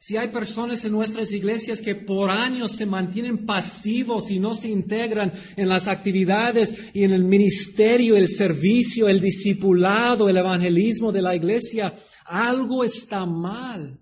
[0.00, 4.68] Si hay personas en nuestras iglesias que por años se mantienen pasivos y no se
[4.68, 11.20] integran en las actividades y en el ministerio, el servicio, el discipulado, el evangelismo de
[11.20, 11.92] la iglesia,
[12.28, 14.00] algo está mal.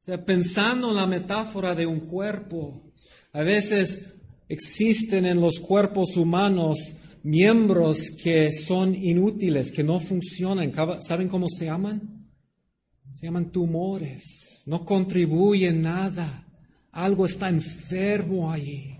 [0.00, 2.92] O sea, pensando en la metáfora de un cuerpo,
[3.32, 4.14] a veces
[4.48, 6.78] existen en los cuerpos humanos
[7.24, 10.72] miembros que son inútiles, que no funcionan.
[11.00, 12.30] ¿Saben cómo se llaman?
[13.10, 14.62] Se llaman tumores.
[14.66, 16.46] No contribuyen nada.
[16.92, 18.96] Algo está enfermo allí.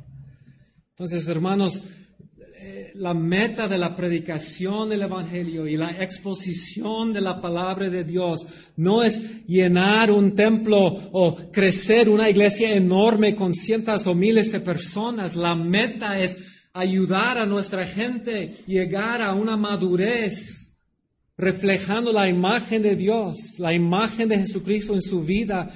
[0.90, 1.82] Entonces, hermanos,
[2.98, 8.46] la meta de la predicación del Evangelio y la exposición de la palabra de Dios
[8.76, 14.60] no es llenar un templo o crecer una iglesia enorme con cientos o miles de
[14.60, 15.36] personas.
[15.36, 16.38] La meta es
[16.72, 20.78] ayudar a nuestra gente llegar a una madurez
[21.36, 25.70] reflejando la imagen de Dios, la imagen de Jesucristo en su vida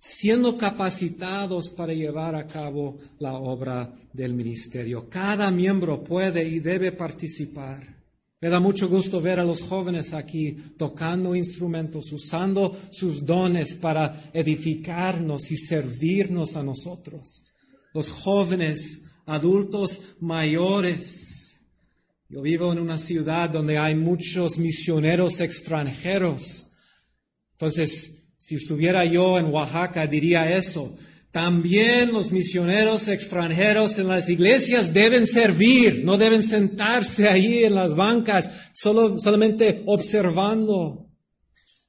[0.00, 5.08] siendo capacitados para llevar a cabo la obra del ministerio.
[5.10, 8.00] Cada miembro puede y debe participar.
[8.40, 14.30] Me da mucho gusto ver a los jóvenes aquí tocando instrumentos, usando sus dones para
[14.32, 17.44] edificarnos y servirnos a nosotros.
[17.92, 21.60] Los jóvenes, adultos mayores.
[22.30, 26.68] Yo vivo en una ciudad donde hay muchos misioneros extranjeros.
[27.52, 30.96] Entonces, si estuviera yo en Oaxaca, diría eso.
[31.30, 37.94] También los misioneros extranjeros en las iglesias deben servir, no deben sentarse ahí en las
[37.94, 41.06] bancas solo, solamente observando.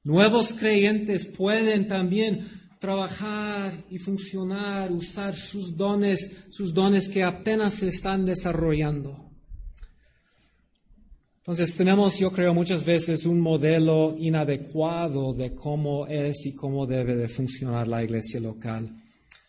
[0.04, 2.46] Nuevos creyentes pueden también
[2.80, 9.31] trabajar y funcionar, usar sus dones, sus dones que apenas se están desarrollando.
[11.42, 17.16] Entonces tenemos, yo creo, muchas veces un modelo inadecuado de cómo es y cómo debe
[17.16, 18.88] de funcionar la iglesia local.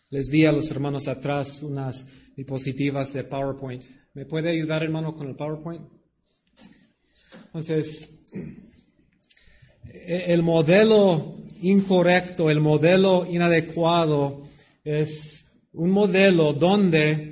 [0.09, 3.83] Les di a los hermanos atrás unas diapositivas de PowerPoint.
[4.15, 5.83] ¿Me puede ayudar, hermano, con el PowerPoint?
[7.45, 8.25] Entonces,
[9.85, 14.45] e-, el modelo incorrecto, el modelo inadecuado
[14.83, 17.32] es un modelo donde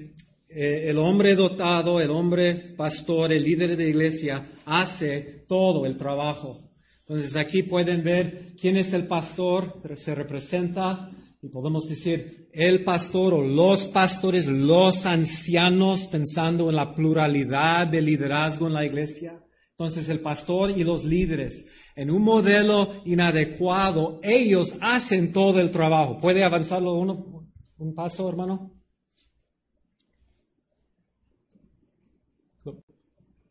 [0.51, 6.71] el hombre dotado, el hombre pastor, el líder de iglesia, hace todo el trabajo.
[7.01, 11.11] Entonces aquí pueden ver quién es el pastor, se representa
[11.43, 18.03] y podemos decir el pastor o los pastores, los ancianos, pensando en la pluralidad de
[18.03, 19.41] liderazgo en la iglesia.
[19.71, 26.19] Entonces el pastor y los líderes, en un modelo inadecuado, ellos hacen todo el trabajo.
[26.19, 27.49] ¿Puede avanzarlo uno,
[27.79, 28.80] un paso, hermano?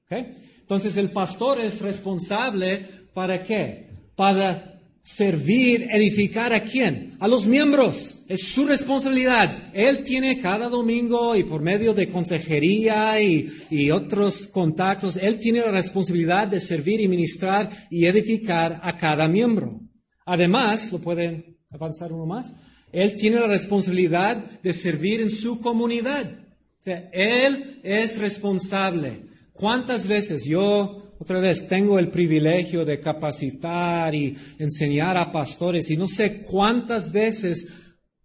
[0.09, 3.89] Entonces el pastor es responsable para qué?
[4.15, 7.15] Para servir, edificar a quién?
[7.19, 8.23] A los miembros.
[8.27, 9.71] Es su responsabilidad.
[9.73, 15.61] Él tiene cada domingo y por medio de consejería y, y otros contactos, él tiene
[15.61, 19.81] la responsabilidad de servir y ministrar y edificar a cada miembro.
[20.25, 22.53] Además, lo pueden avanzar uno más,
[22.91, 26.31] él tiene la responsabilidad de servir en su comunidad.
[26.79, 29.28] O sea, él es responsable.
[29.59, 35.97] ¿Cuántas veces yo, otra vez, tengo el privilegio de capacitar y enseñar a pastores y
[35.97, 37.67] no sé cuántas veces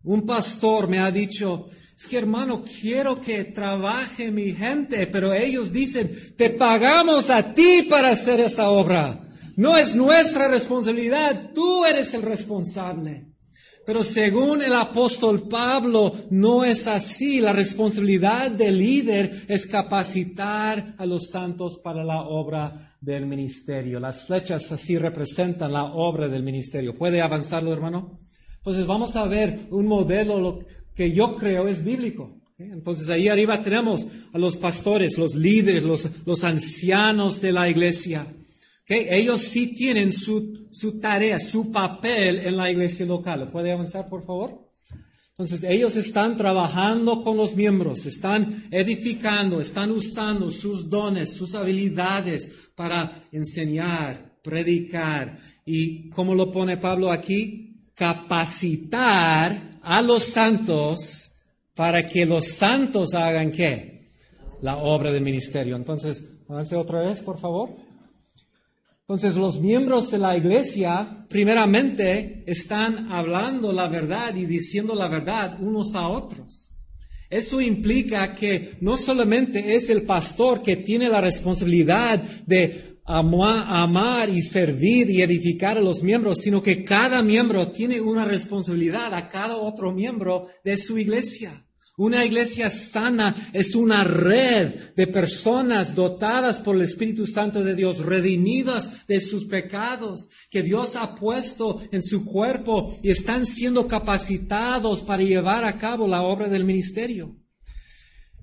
[0.05, 1.67] un pastor me ha dicho,
[1.99, 7.89] es que hermano, quiero que trabaje mi gente, pero ellos dicen, te pagamos a ti
[7.91, 9.21] para hacer esta obra.
[9.57, 13.34] No es nuestra responsabilidad, tú eres el responsable.
[13.87, 17.41] Pero según el apóstol Pablo, no es así.
[17.41, 24.01] La responsabilidad del líder es capacitar a los santos para la obra del ministerio.
[24.01, 26.97] Las flechas así representan la obra del ministerio.
[26.97, 28.19] ¿Puede avanzarlo, hermano?
[28.57, 30.61] Entonces vamos a ver un modelo
[30.95, 32.41] que yo creo es bíblico.
[32.57, 38.27] Entonces ahí arriba tenemos a los pastores, los líderes, los, los ancianos de la iglesia.
[38.87, 40.69] Ellos sí tienen su,
[41.01, 43.51] tarea, su papel en la iglesia local.
[43.51, 44.61] ¿Puede avanzar, por favor?
[45.31, 52.71] Entonces, ellos están trabajando con los miembros, están edificando, están usando sus dones, sus habilidades
[52.77, 61.33] para enseñar, predicar y, como lo pone Pablo aquí, capacitar a los santos
[61.75, 64.11] para que los santos hagan qué?
[64.61, 65.75] La obra del ministerio.
[65.75, 67.84] Entonces, avance otra vez, por favor.
[69.07, 75.59] Entonces los miembros de la iglesia primeramente están hablando la verdad y diciendo la verdad
[75.61, 76.75] unos a otros.
[77.29, 84.41] Eso implica que no solamente es el pastor que tiene la responsabilidad de amar y
[84.41, 89.59] servir y edificar a los miembros, sino que cada miembro tiene una responsabilidad a cada
[89.59, 91.67] otro miembro de su iglesia.
[91.97, 98.05] Una iglesia sana es una red de personas dotadas por el Espíritu Santo de Dios,
[98.05, 105.03] redimidas de sus pecados, que Dios ha puesto en su cuerpo y están siendo capacitados
[105.03, 107.37] para llevar a cabo la obra del ministerio.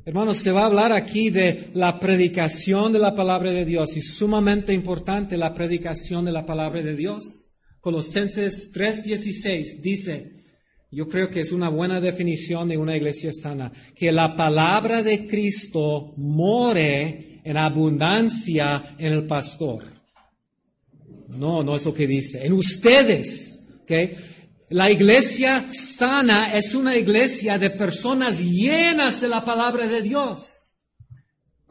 [0.06, 4.02] Hermanos, se va a hablar aquí de la predicación de la palabra de Dios y
[4.02, 7.52] sumamente importante la predicación de la palabra de Dios.
[7.82, 10.41] Colosenses 3:16 dice,
[10.92, 15.26] yo creo que es una buena definición de una iglesia sana, que la palabra de
[15.26, 19.86] Cristo more en abundancia en el pastor.
[21.38, 22.46] No, no es lo que dice.
[22.46, 23.92] En ustedes, ¿ok?
[24.70, 30.78] La iglesia sana es una iglesia de personas llenas de la palabra de Dios.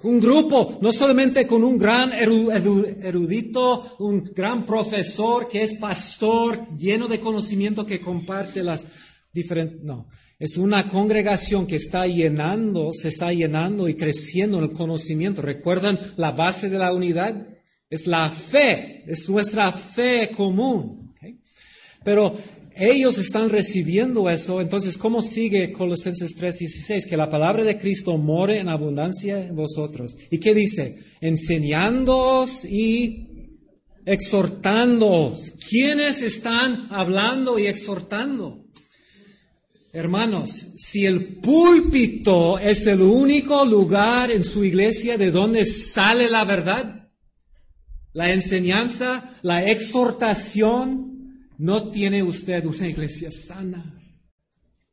[0.02, 7.06] Un grupo, no solamente con un gran erudito, un gran profesor que es pastor, lleno
[7.06, 8.84] de conocimiento que comparte las,
[9.32, 10.08] diferente, no.
[10.38, 15.42] Es una congregación que está llenando, se está llenando y creciendo en el conocimiento.
[15.42, 17.46] ¿Recuerdan la base de la unidad?
[17.88, 21.14] Es la fe, es nuestra fe común.
[22.02, 22.34] Pero
[22.74, 27.04] ellos están recibiendo eso, entonces, ¿cómo sigue Colosenses 3:16?
[27.04, 30.16] Que la palabra de Cristo more en abundancia en vosotros.
[30.30, 30.96] ¿Y qué dice?
[31.20, 33.26] Enseñándoos y
[34.06, 35.52] exhortándoos.
[35.68, 38.64] ¿Quiénes están hablando y exhortando?
[39.92, 46.44] Hermanos, si el púlpito es el único lugar en su iglesia de donde sale la
[46.44, 47.08] verdad,
[48.12, 54.00] la enseñanza, la exhortación, no tiene usted una iglesia sana.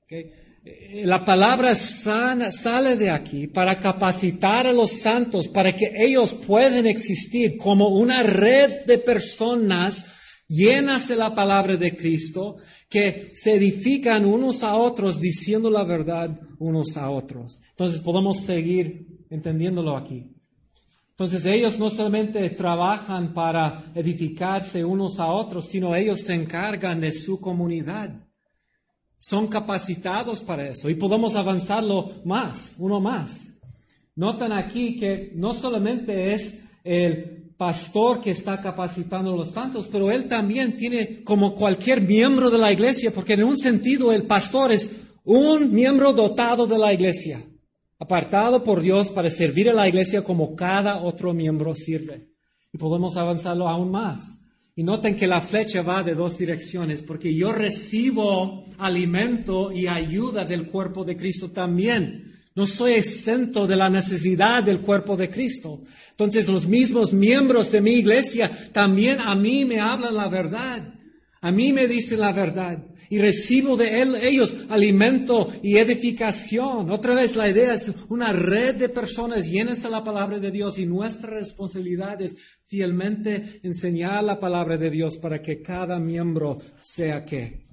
[0.10, 6.34] Eh, la palabra sana sale de aquí para capacitar a los santos, para que ellos
[6.34, 10.16] puedan existir como una red de personas
[10.48, 12.58] llenas de la palabra de Cristo,
[12.89, 17.62] que se edifican unos a otros diciendo la verdad unos a otros.
[17.70, 20.32] Entonces podemos seguir entendiéndolo aquí.
[21.12, 27.12] Entonces ellos no solamente trabajan para edificarse unos a otros, sino ellos se encargan de
[27.12, 28.28] su comunidad.
[29.18, 33.48] Son capacitados para eso y podemos avanzarlo más, uno más.
[34.16, 40.12] Notan aquí que no solamente es el pastor que está capacitando a los santos, pero
[40.12, 44.72] él también tiene como cualquier miembro de la iglesia, porque en un sentido el pastor
[44.72, 44.91] es
[45.24, 47.41] un miembro dotado de la iglesia,
[47.99, 52.30] apartado por Dios para servir a la iglesia como cada otro miembro sirve.
[52.72, 54.38] Y podemos avanzarlo aún más.
[54.76, 60.45] Y noten que la flecha va de dos direcciones, porque yo recibo alimento y ayuda
[60.45, 62.32] del cuerpo de Cristo también.
[62.58, 65.84] No soy exento de la necesidad del cuerpo de Cristo.
[66.10, 70.91] Entonces los mismos miembros de mi iglesia también a mí me hablan la verdad.
[71.39, 72.84] A mí me dicen la verdad.
[73.12, 76.89] Y recibo de él, ellos alimento y edificación.
[76.89, 80.80] Otra vez la idea es una red de personas llenas de la palabra de Dios
[80.80, 87.24] y nuestra responsabilidad es fielmente enseñar la palabra de Dios para que cada miembro sea
[87.24, 87.68] que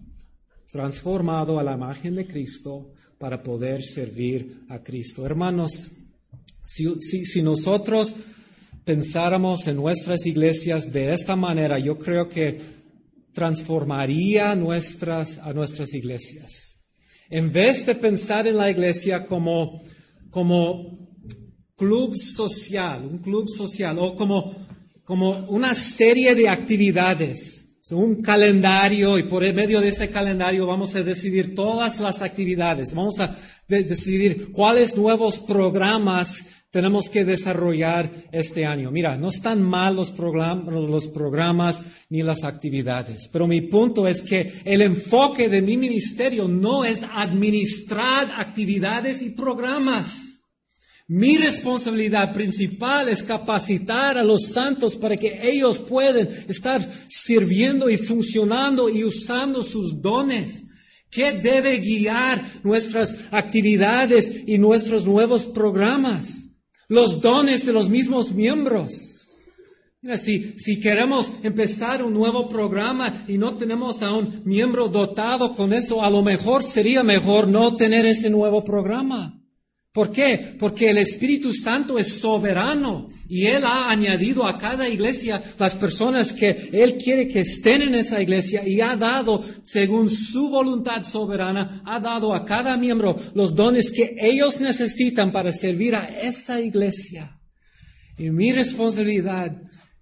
[0.71, 2.93] transformado a la imagen de Cristo
[3.25, 5.25] para poder servir a Cristo.
[5.25, 5.89] Hermanos,
[6.63, 8.15] si, nosotros
[8.85, 12.61] pensáramos en nuestras iglesias de esta manera, yo creo que
[13.33, 16.85] transformaría nuestras, a nuestras iglesias.
[17.31, 19.81] En vez de pensar en la iglesia como,
[20.29, 21.09] como
[21.77, 24.55] club social, un club social, o como,
[25.03, 31.03] como una serie de actividades un calendario y por medio de ese calendario vamos a
[31.03, 33.37] decidir todas las actividades, vamos a
[33.69, 38.91] decidir cuáles nuevos programas tenemos que desarrollar este año.
[38.91, 44.51] Mira, no están mal los, los programas ni las actividades, pero mi punto es que
[44.65, 50.34] el enfoque de mi ministerio no es administrar actividades y programas.
[51.07, 57.99] Mi responsabilidad principal es capacitar a los santos para que ellos puedan estar sirviendo y
[57.99, 60.63] funcionando y usando sus dones.
[61.11, 66.57] ¿Qué debe guiar nuestras actividades y nuestros nuevos programas?
[66.89, 69.31] Los dones de los mismos miembros.
[70.01, 75.55] Mira, si, si queremos empezar un nuevo programa y no tenemos a un miembro dotado
[75.55, 79.44] con eso, a lo mejor sería mejor no tener ese nuevo programa.
[79.95, 80.57] ¿Por qué?
[80.59, 86.33] Porque el Espíritu Santo es soberano y Él ha añadido a cada iglesia las personas
[86.33, 91.81] que Él quiere que estén en esa iglesia y ha dado, según su voluntad soberana,
[91.85, 97.39] ha dado a cada miembro los dones que ellos necesitan para servir a esa iglesia.
[98.19, 99.57] Y mi responsabilidad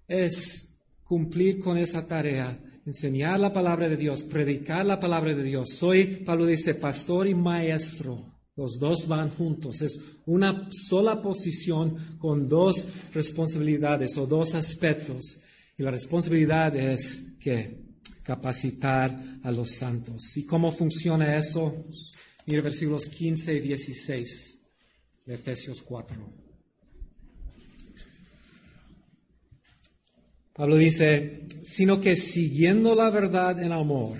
[0.07, 5.69] es cumplir con esa tarea, enseñar la palabra de Dios, predicar la palabra de Dios.
[5.69, 8.32] Soy, Pablo dice, pastor y maestro.
[8.55, 9.81] Los dos van juntos.
[9.81, 15.39] Es una sola posición con dos responsabilidades o dos aspectos.
[15.77, 17.81] Y la responsabilidad es que
[18.23, 20.37] capacitar a los santos.
[20.37, 21.85] ¿Y cómo funciona eso?
[22.45, 24.59] Mire versículos 15 y 16
[25.25, 26.43] de Efesios 4.
[30.53, 34.19] Pablo dice, sino que siguiendo la verdad en amor,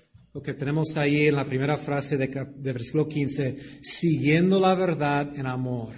[0.33, 2.27] lo que tenemos ahí en la primera frase de,
[2.71, 5.95] versículo 15, siguiendo la verdad en amor.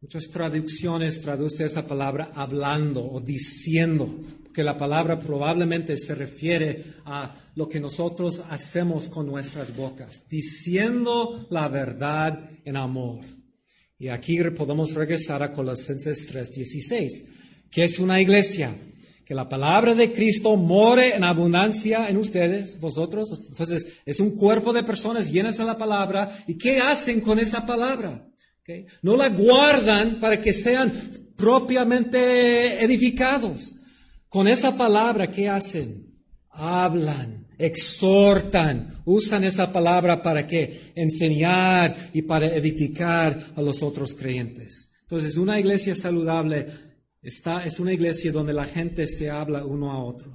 [0.00, 7.52] Muchas traducciones traducen esa palabra hablando o diciendo, porque la palabra probablemente se refiere a
[7.54, 13.20] lo que nosotros hacemos con nuestras bocas, diciendo la verdad en amor.
[13.98, 17.24] Y aquí podemos regresar a Colosenses 3:16,
[17.70, 18.74] que es una iglesia
[19.24, 23.40] que la palabra de Cristo more en abundancia en ustedes, vosotros.
[23.48, 26.30] Entonces, es un cuerpo de personas llenas de la palabra.
[26.46, 28.26] ¿Y qué hacen con esa palabra?
[29.02, 30.92] No la guardan para que sean
[31.36, 33.74] propiamente edificados.
[34.28, 36.06] Con esa palabra, ¿qué hacen?
[36.50, 44.90] Hablan, exhortan, usan esa palabra para que enseñar y para edificar a los otros creyentes.
[45.02, 46.66] Entonces, una iglesia saludable
[47.22, 50.34] es una iglesia donde la gente se habla uno a otro.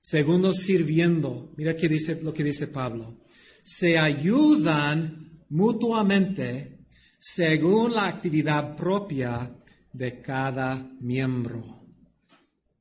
[0.00, 1.52] Segundo, sirviendo.
[1.56, 3.18] Mira qué dice, lo que dice Pablo.
[3.64, 6.86] Se ayudan mutuamente
[7.18, 9.52] según la actividad propia
[9.92, 11.86] de cada miembro.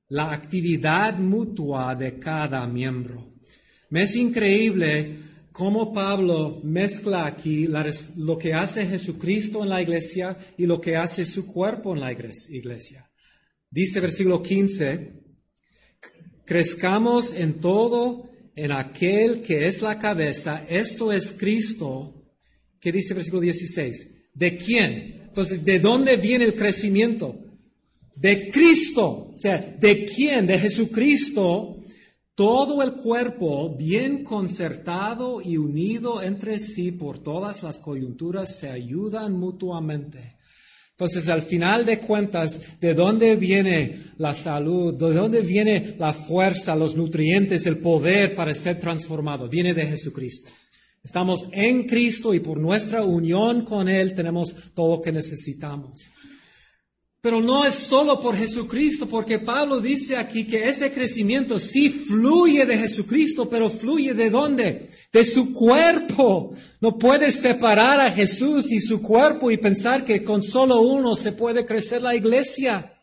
[0.09, 3.33] La actividad mutua de cada miembro.
[3.89, 5.17] Me es increíble
[5.51, 7.67] cómo Pablo mezcla aquí
[8.17, 12.11] lo que hace Jesucristo en la iglesia y lo que hace su cuerpo en la
[12.11, 13.11] iglesia.
[13.74, 15.13] Dice versículo 15,
[16.43, 22.13] crezcamos en todo en aquel que es la cabeza, esto es Cristo.
[22.82, 24.34] ¿Qué dice versículo 16?
[24.34, 25.22] ¿De quién?
[25.30, 27.34] Entonces, ¿de dónde viene el crecimiento?
[28.13, 29.32] De Cristo.
[29.34, 30.47] O sea, ¿de quién?
[30.47, 31.78] De Jesucristo.
[32.36, 39.32] Todo el cuerpo, bien concertado y unido entre sí por todas las coyunturas, se ayudan
[39.32, 40.40] mutuamente.
[41.02, 44.93] Entonces, al final de cuentas, ¿de dónde viene la salud?
[44.93, 49.49] ¿De dónde viene la fuerza, los nutrientes, el poder para ser transformado?
[49.49, 50.52] Viene de Jesucristo.
[51.04, 56.02] Estamos en Cristo y por nuestra unión con Él tenemos todo lo que necesitamos.
[57.20, 62.64] Pero no es solo por Jesucristo, porque Pablo dice aquí que ese crecimiento sí fluye
[62.64, 64.88] de Jesucristo, pero fluye de dónde?
[65.12, 66.51] De su cuerpo.
[66.80, 71.32] No puedes separar a Jesús y su cuerpo y pensar que con solo uno se
[71.32, 72.93] puede crecer la iglesia.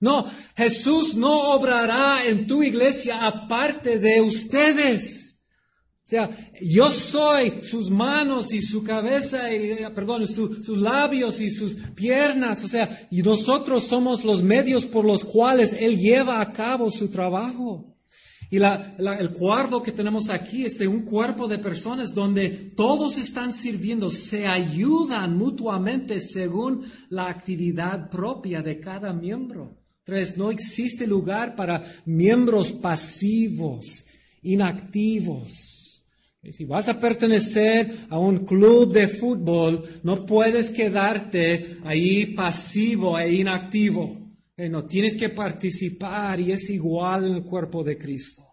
[0.00, 5.40] No, Jesús no obrará en tu iglesia aparte de ustedes.
[6.04, 6.28] O sea,
[6.60, 12.62] yo soy sus manos y su cabeza, y, eh, perdón, sus labios y sus piernas.
[12.62, 17.08] O sea, y nosotros somos los medios por los cuales Él lleva a cabo su
[17.08, 17.93] trabajo.
[18.50, 23.52] Y el cuarto que tenemos aquí es de un cuerpo de personas donde todos están
[23.52, 29.76] sirviendo, se ayudan mutuamente según la actividad propia de cada miembro.
[30.04, 34.04] Tres, no existe lugar para miembros pasivos,
[34.42, 36.02] inactivos.
[36.50, 43.34] Si vas a pertenecer a un club de fútbol, no puedes quedarte ahí pasivo e
[43.34, 44.23] inactivo.
[44.56, 48.44] No, tienes que participar y es igual en el cuerpo de Cristo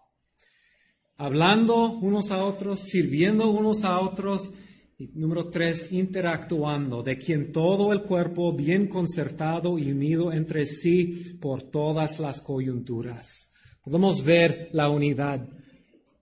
[1.22, 4.52] hablando unos a otros, sirviendo unos a otros.
[4.98, 11.38] Y número tres, interactuando, de quien todo el cuerpo bien concertado y unido entre sí
[11.40, 13.52] por todas las coyunturas.
[13.84, 15.48] Podemos ver la unidad.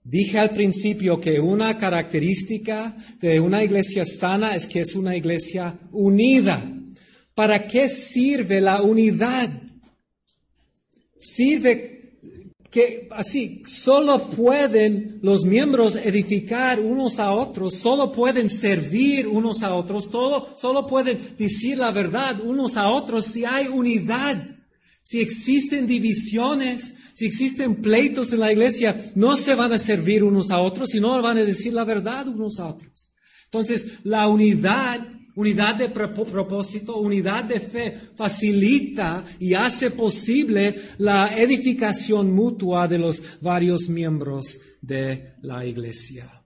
[0.02, 5.78] Dije al principio que una característica de una iglesia sana es que es una iglesia
[5.92, 6.62] unida.
[7.34, 9.50] ¿Para qué sirve la unidad?
[11.20, 12.00] Sirve
[12.70, 19.74] que así solo pueden los miembros edificar unos a otros, solo pueden servir unos a
[19.74, 24.56] otros, todo, solo pueden decir la verdad unos a otros si hay unidad.
[25.02, 30.50] Si existen divisiones, si existen pleitos en la iglesia, no se van a servir unos
[30.50, 33.10] a otros, sino van a decir la verdad unos a otros.
[33.46, 35.00] Entonces, la unidad
[35.36, 43.40] Unidad de propósito, unidad de fe facilita y hace posible la edificación mutua de los
[43.40, 46.40] varios miembros de la iglesia.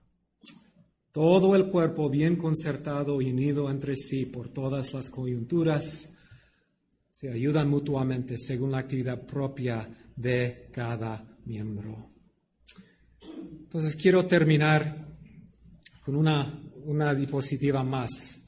[1.11, 6.09] Todo el cuerpo bien concertado y unido entre sí por todas las coyunturas
[7.09, 12.11] se ayudan mutuamente según la actividad propia de cada miembro.
[13.75, 15.07] Entonces quiero terminar
[16.03, 18.44] con una, una diapositiva más.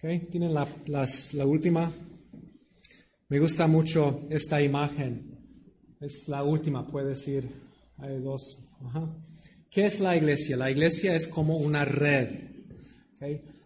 [0.00, 1.92] ¿Tienen la, la última?
[3.28, 5.36] Me gusta mucho esta imagen.
[6.00, 7.50] Es la última, puede decir.
[7.96, 8.58] Hay dos.
[9.68, 10.56] ¿Qué es la iglesia?
[10.56, 12.28] La iglesia es como una red.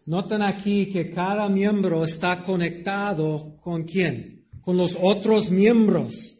[0.07, 4.47] Notan aquí que cada miembro está conectado con quién?
[4.62, 6.39] Con los otros miembros.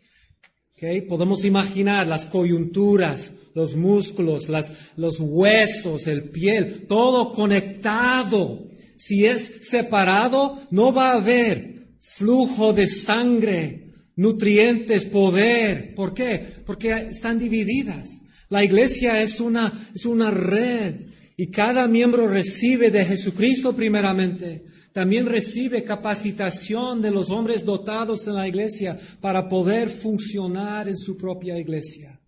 [1.07, 8.72] Podemos imaginar las coyunturas, los músculos, las, los huesos, el piel, todo conectado
[9.05, 15.93] si es separado, no va a haber flujo de sangre, nutrientes, poder.
[15.97, 16.41] ¿Por qué?
[16.65, 18.21] Porque están divididas.
[18.49, 20.95] La iglesia es una, es una red
[21.37, 24.67] y cada miembro recibe de Jesucristo primeramente.
[24.93, 31.17] También recibe capacitación de los hombres dotados en la iglesia para poder funcionar en su
[31.17, 32.21] propia iglesia.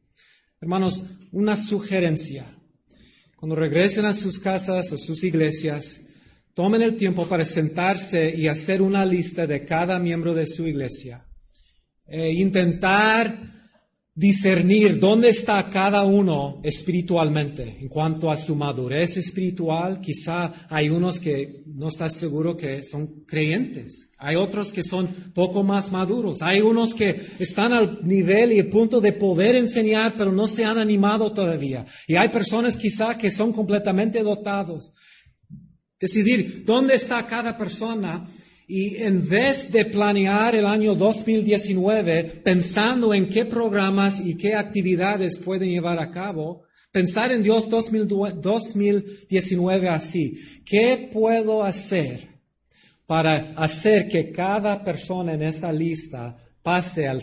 [0.61, 2.47] Hermanos, una sugerencia.
[3.37, 6.01] Cuando regresen a sus casas o sus iglesias,
[6.55, 11.27] Tomen el tiempo para sentarse y hacer una lista de cada miembro de su iglesia.
[12.07, 13.37] E intentar
[14.17, 20.01] discernir dónde está cada uno espiritualmente en cuanto a su madurez espiritual.
[20.01, 24.11] Quizá hay unos que no estás seguro que son creyentes.
[24.19, 26.41] Hay otros que son poco más maduros.
[26.41, 30.79] Hay unos que están al nivel y punto de poder enseñar, pero no se han
[30.79, 31.85] animado todavía.
[32.07, 34.93] Y hay personas quizá que son completamente dotados.
[36.01, 38.27] Decidir dónde está cada persona
[38.67, 45.37] y en vez de planear el año 2019 pensando en qué programas y qué actividades
[45.39, 50.41] pueden llevar a cabo, pensar en Dios 2019 así.
[50.65, 52.29] ¿Qué puedo hacer
[53.07, 57.21] para hacer que cada persona en esta lista pase al,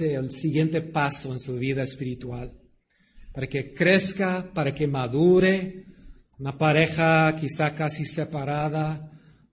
[0.00, 2.52] el siguiente paso en su vida espiritual?
[3.32, 5.84] Para que crezca, para que madure,
[6.40, 9.10] una pareja quizá casi separada,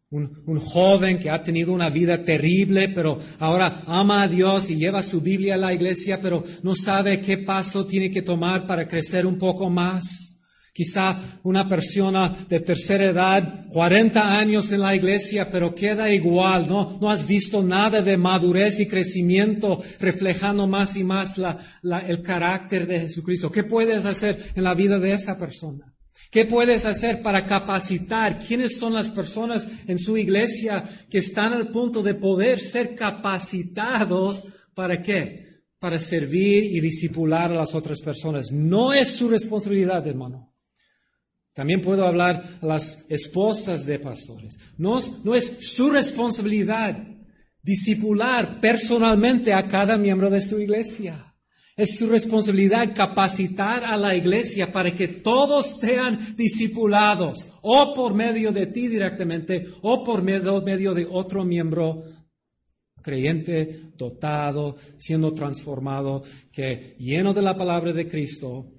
[0.10, 4.78] un, un, joven que ha tenido una vida terrible, pero ahora ama a Dios y
[4.78, 8.88] lleva su Biblia a la iglesia, pero no sabe qué paso tiene que tomar para
[8.88, 10.36] crecer un poco más.
[10.72, 16.98] Quizá una persona de tercera edad, 40 años en la iglesia, pero queda igual, ¿no?
[17.02, 22.22] No has visto nada de madurez y crecimiento reflejando más y más la, la, el
[22.22, 23.52] carácter de Jesucristo.
[23.52, 25.97] ¿Qué puedes hacer en la vida de esa persona?
[26.32, 28.40] ¿Qué puedes hacer para capacitar?
[28.40, 34.46] ¿Quiénes son las personas en su iglesia que están al punto de poder ser capacitados
[34.74, 35.64] para qué?
[35.80, 38.52] Para servir y disipular a las otras personas.
[38.52, 40.54] No es su responsabilidad, hermano.
[41.54, 44.58] También puedo hablar a las esposas de pastores.
[44.78, 46.98] No, no es su responsabilidad
[47.64, 51.27] disipular personalmente a cada miembro de su iglesia.
[51.78, 58.52] Es su responsabilidad capacitar a la iglesia para que todos sean discipulados, o por medio
[58.52, 62.04] de ti directamente, o por medio, de otro miembro
[63.04, 68.74] creyente, dotado, siendo transformado, que lleno de la palabra de Cristo,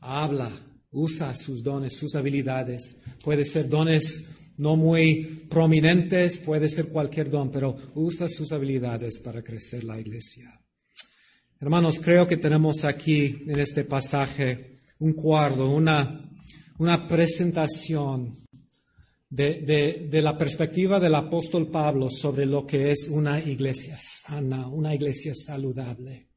[0.00, 0.50] habla,
[0.90, 2.96] usa sus dones, sus habilidades.
[3.22, 9.44] Puede ser dones no muy prominentes, puede ser cualquier don, pero usa sus habilidades para
[9.44, 10.61] crecer la iglesia.
[11.62, 16.28] Hermanos, creo que tenemos aquí en este pasaje un cuadro, una,
[16.78, 18.36] una presentación
[19.30, 24.92] de, de, la perspectiva del apóstol Pablo sobre lo que es una iglesia sana, una
[24.92, 26.30] iglesia saludable.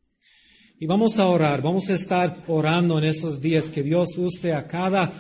[0.80, 4.68] Y vamos a orar, vamos a estar orando en esos días que Dios use a
[4.68, 5.12] cada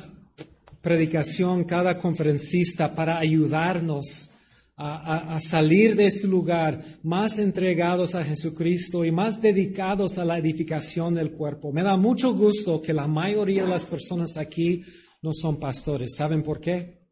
[0.83, 4.34] predicación, cada conferencista para ayudarnos
[4.77, 11.13] a, salir de este lugar más entregados a Jesucristo y más dedicados a la edificación
[11.13, 11.71] del cuerpo.
[11.71, 14.83] Me da mucho gusto que la mayoría de las personas aquí
[15.21, 16.15] no son pastores.
[16.15, 17.05] ¿Saben por qué?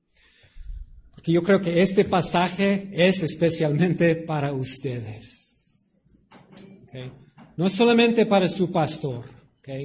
[1.15, 5.39] Porque yo creo que este pasaje es especialmente para ustedes.
[7.55, 9.25] No solamente para su pastor.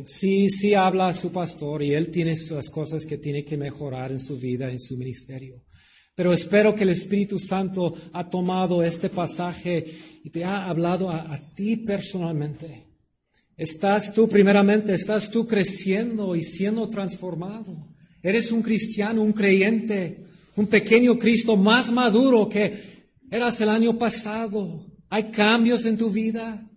[0.07, 4.11] Sí, sí habla a su pastor y él tiene las cosas que tiene que mejorar
[4.11, 5.62] en su vida, en su ministerio.
[6.19, 9.85] Pero espero que el Espíritu Santo ha tomado este pasaje
[10.25, 12.89] y te ha hablado a, a ti personalmente.
[13.57, 17.95] Estás tú, primeramente, estás tú creciendo y siendo transformado.
[18.21, 20.25] Eres un cristiano, un creyente,
[20.57, 24.87] un pequeño Cristo más maduro que eras el año pasado.
[25.11, 26.69] Hay cambios en tu vida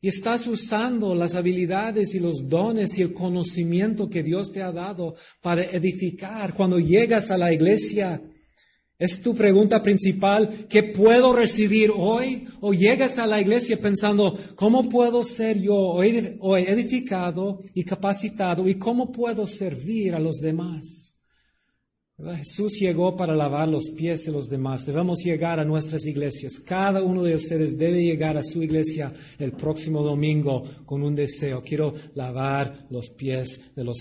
[0.00, 4.70] y estás usando las habilidades y los dones y el conocimiento que Dios te ha
[4.70, 6.54] dado para edificar.
[6.54, 8.22] Cuando llegas a la iglesia,
[9.00, 12.46] es tu pregunta principal, ¿qué puedo recibir hoy?
[12.60, 16.36] O llegas a la iglesia pensando, ¿cómo puedo ser yo hoy
[16.68, 18.68] edificado y capacitado?
[18.68, 21.10] ¿Y cómo puedo servir a los demás?
[22.36, 24.84] Jesús llegó para lavar los pies de los demás.
[24.84, 26.58] Debemos llegar a nuestras iglesias.
[26.58, 31.62] Cada uno de ustedes debe llegar a su iglesia el próximo domingo con un deseo.
[31.62, 33.98] Quiero lavar los pies de los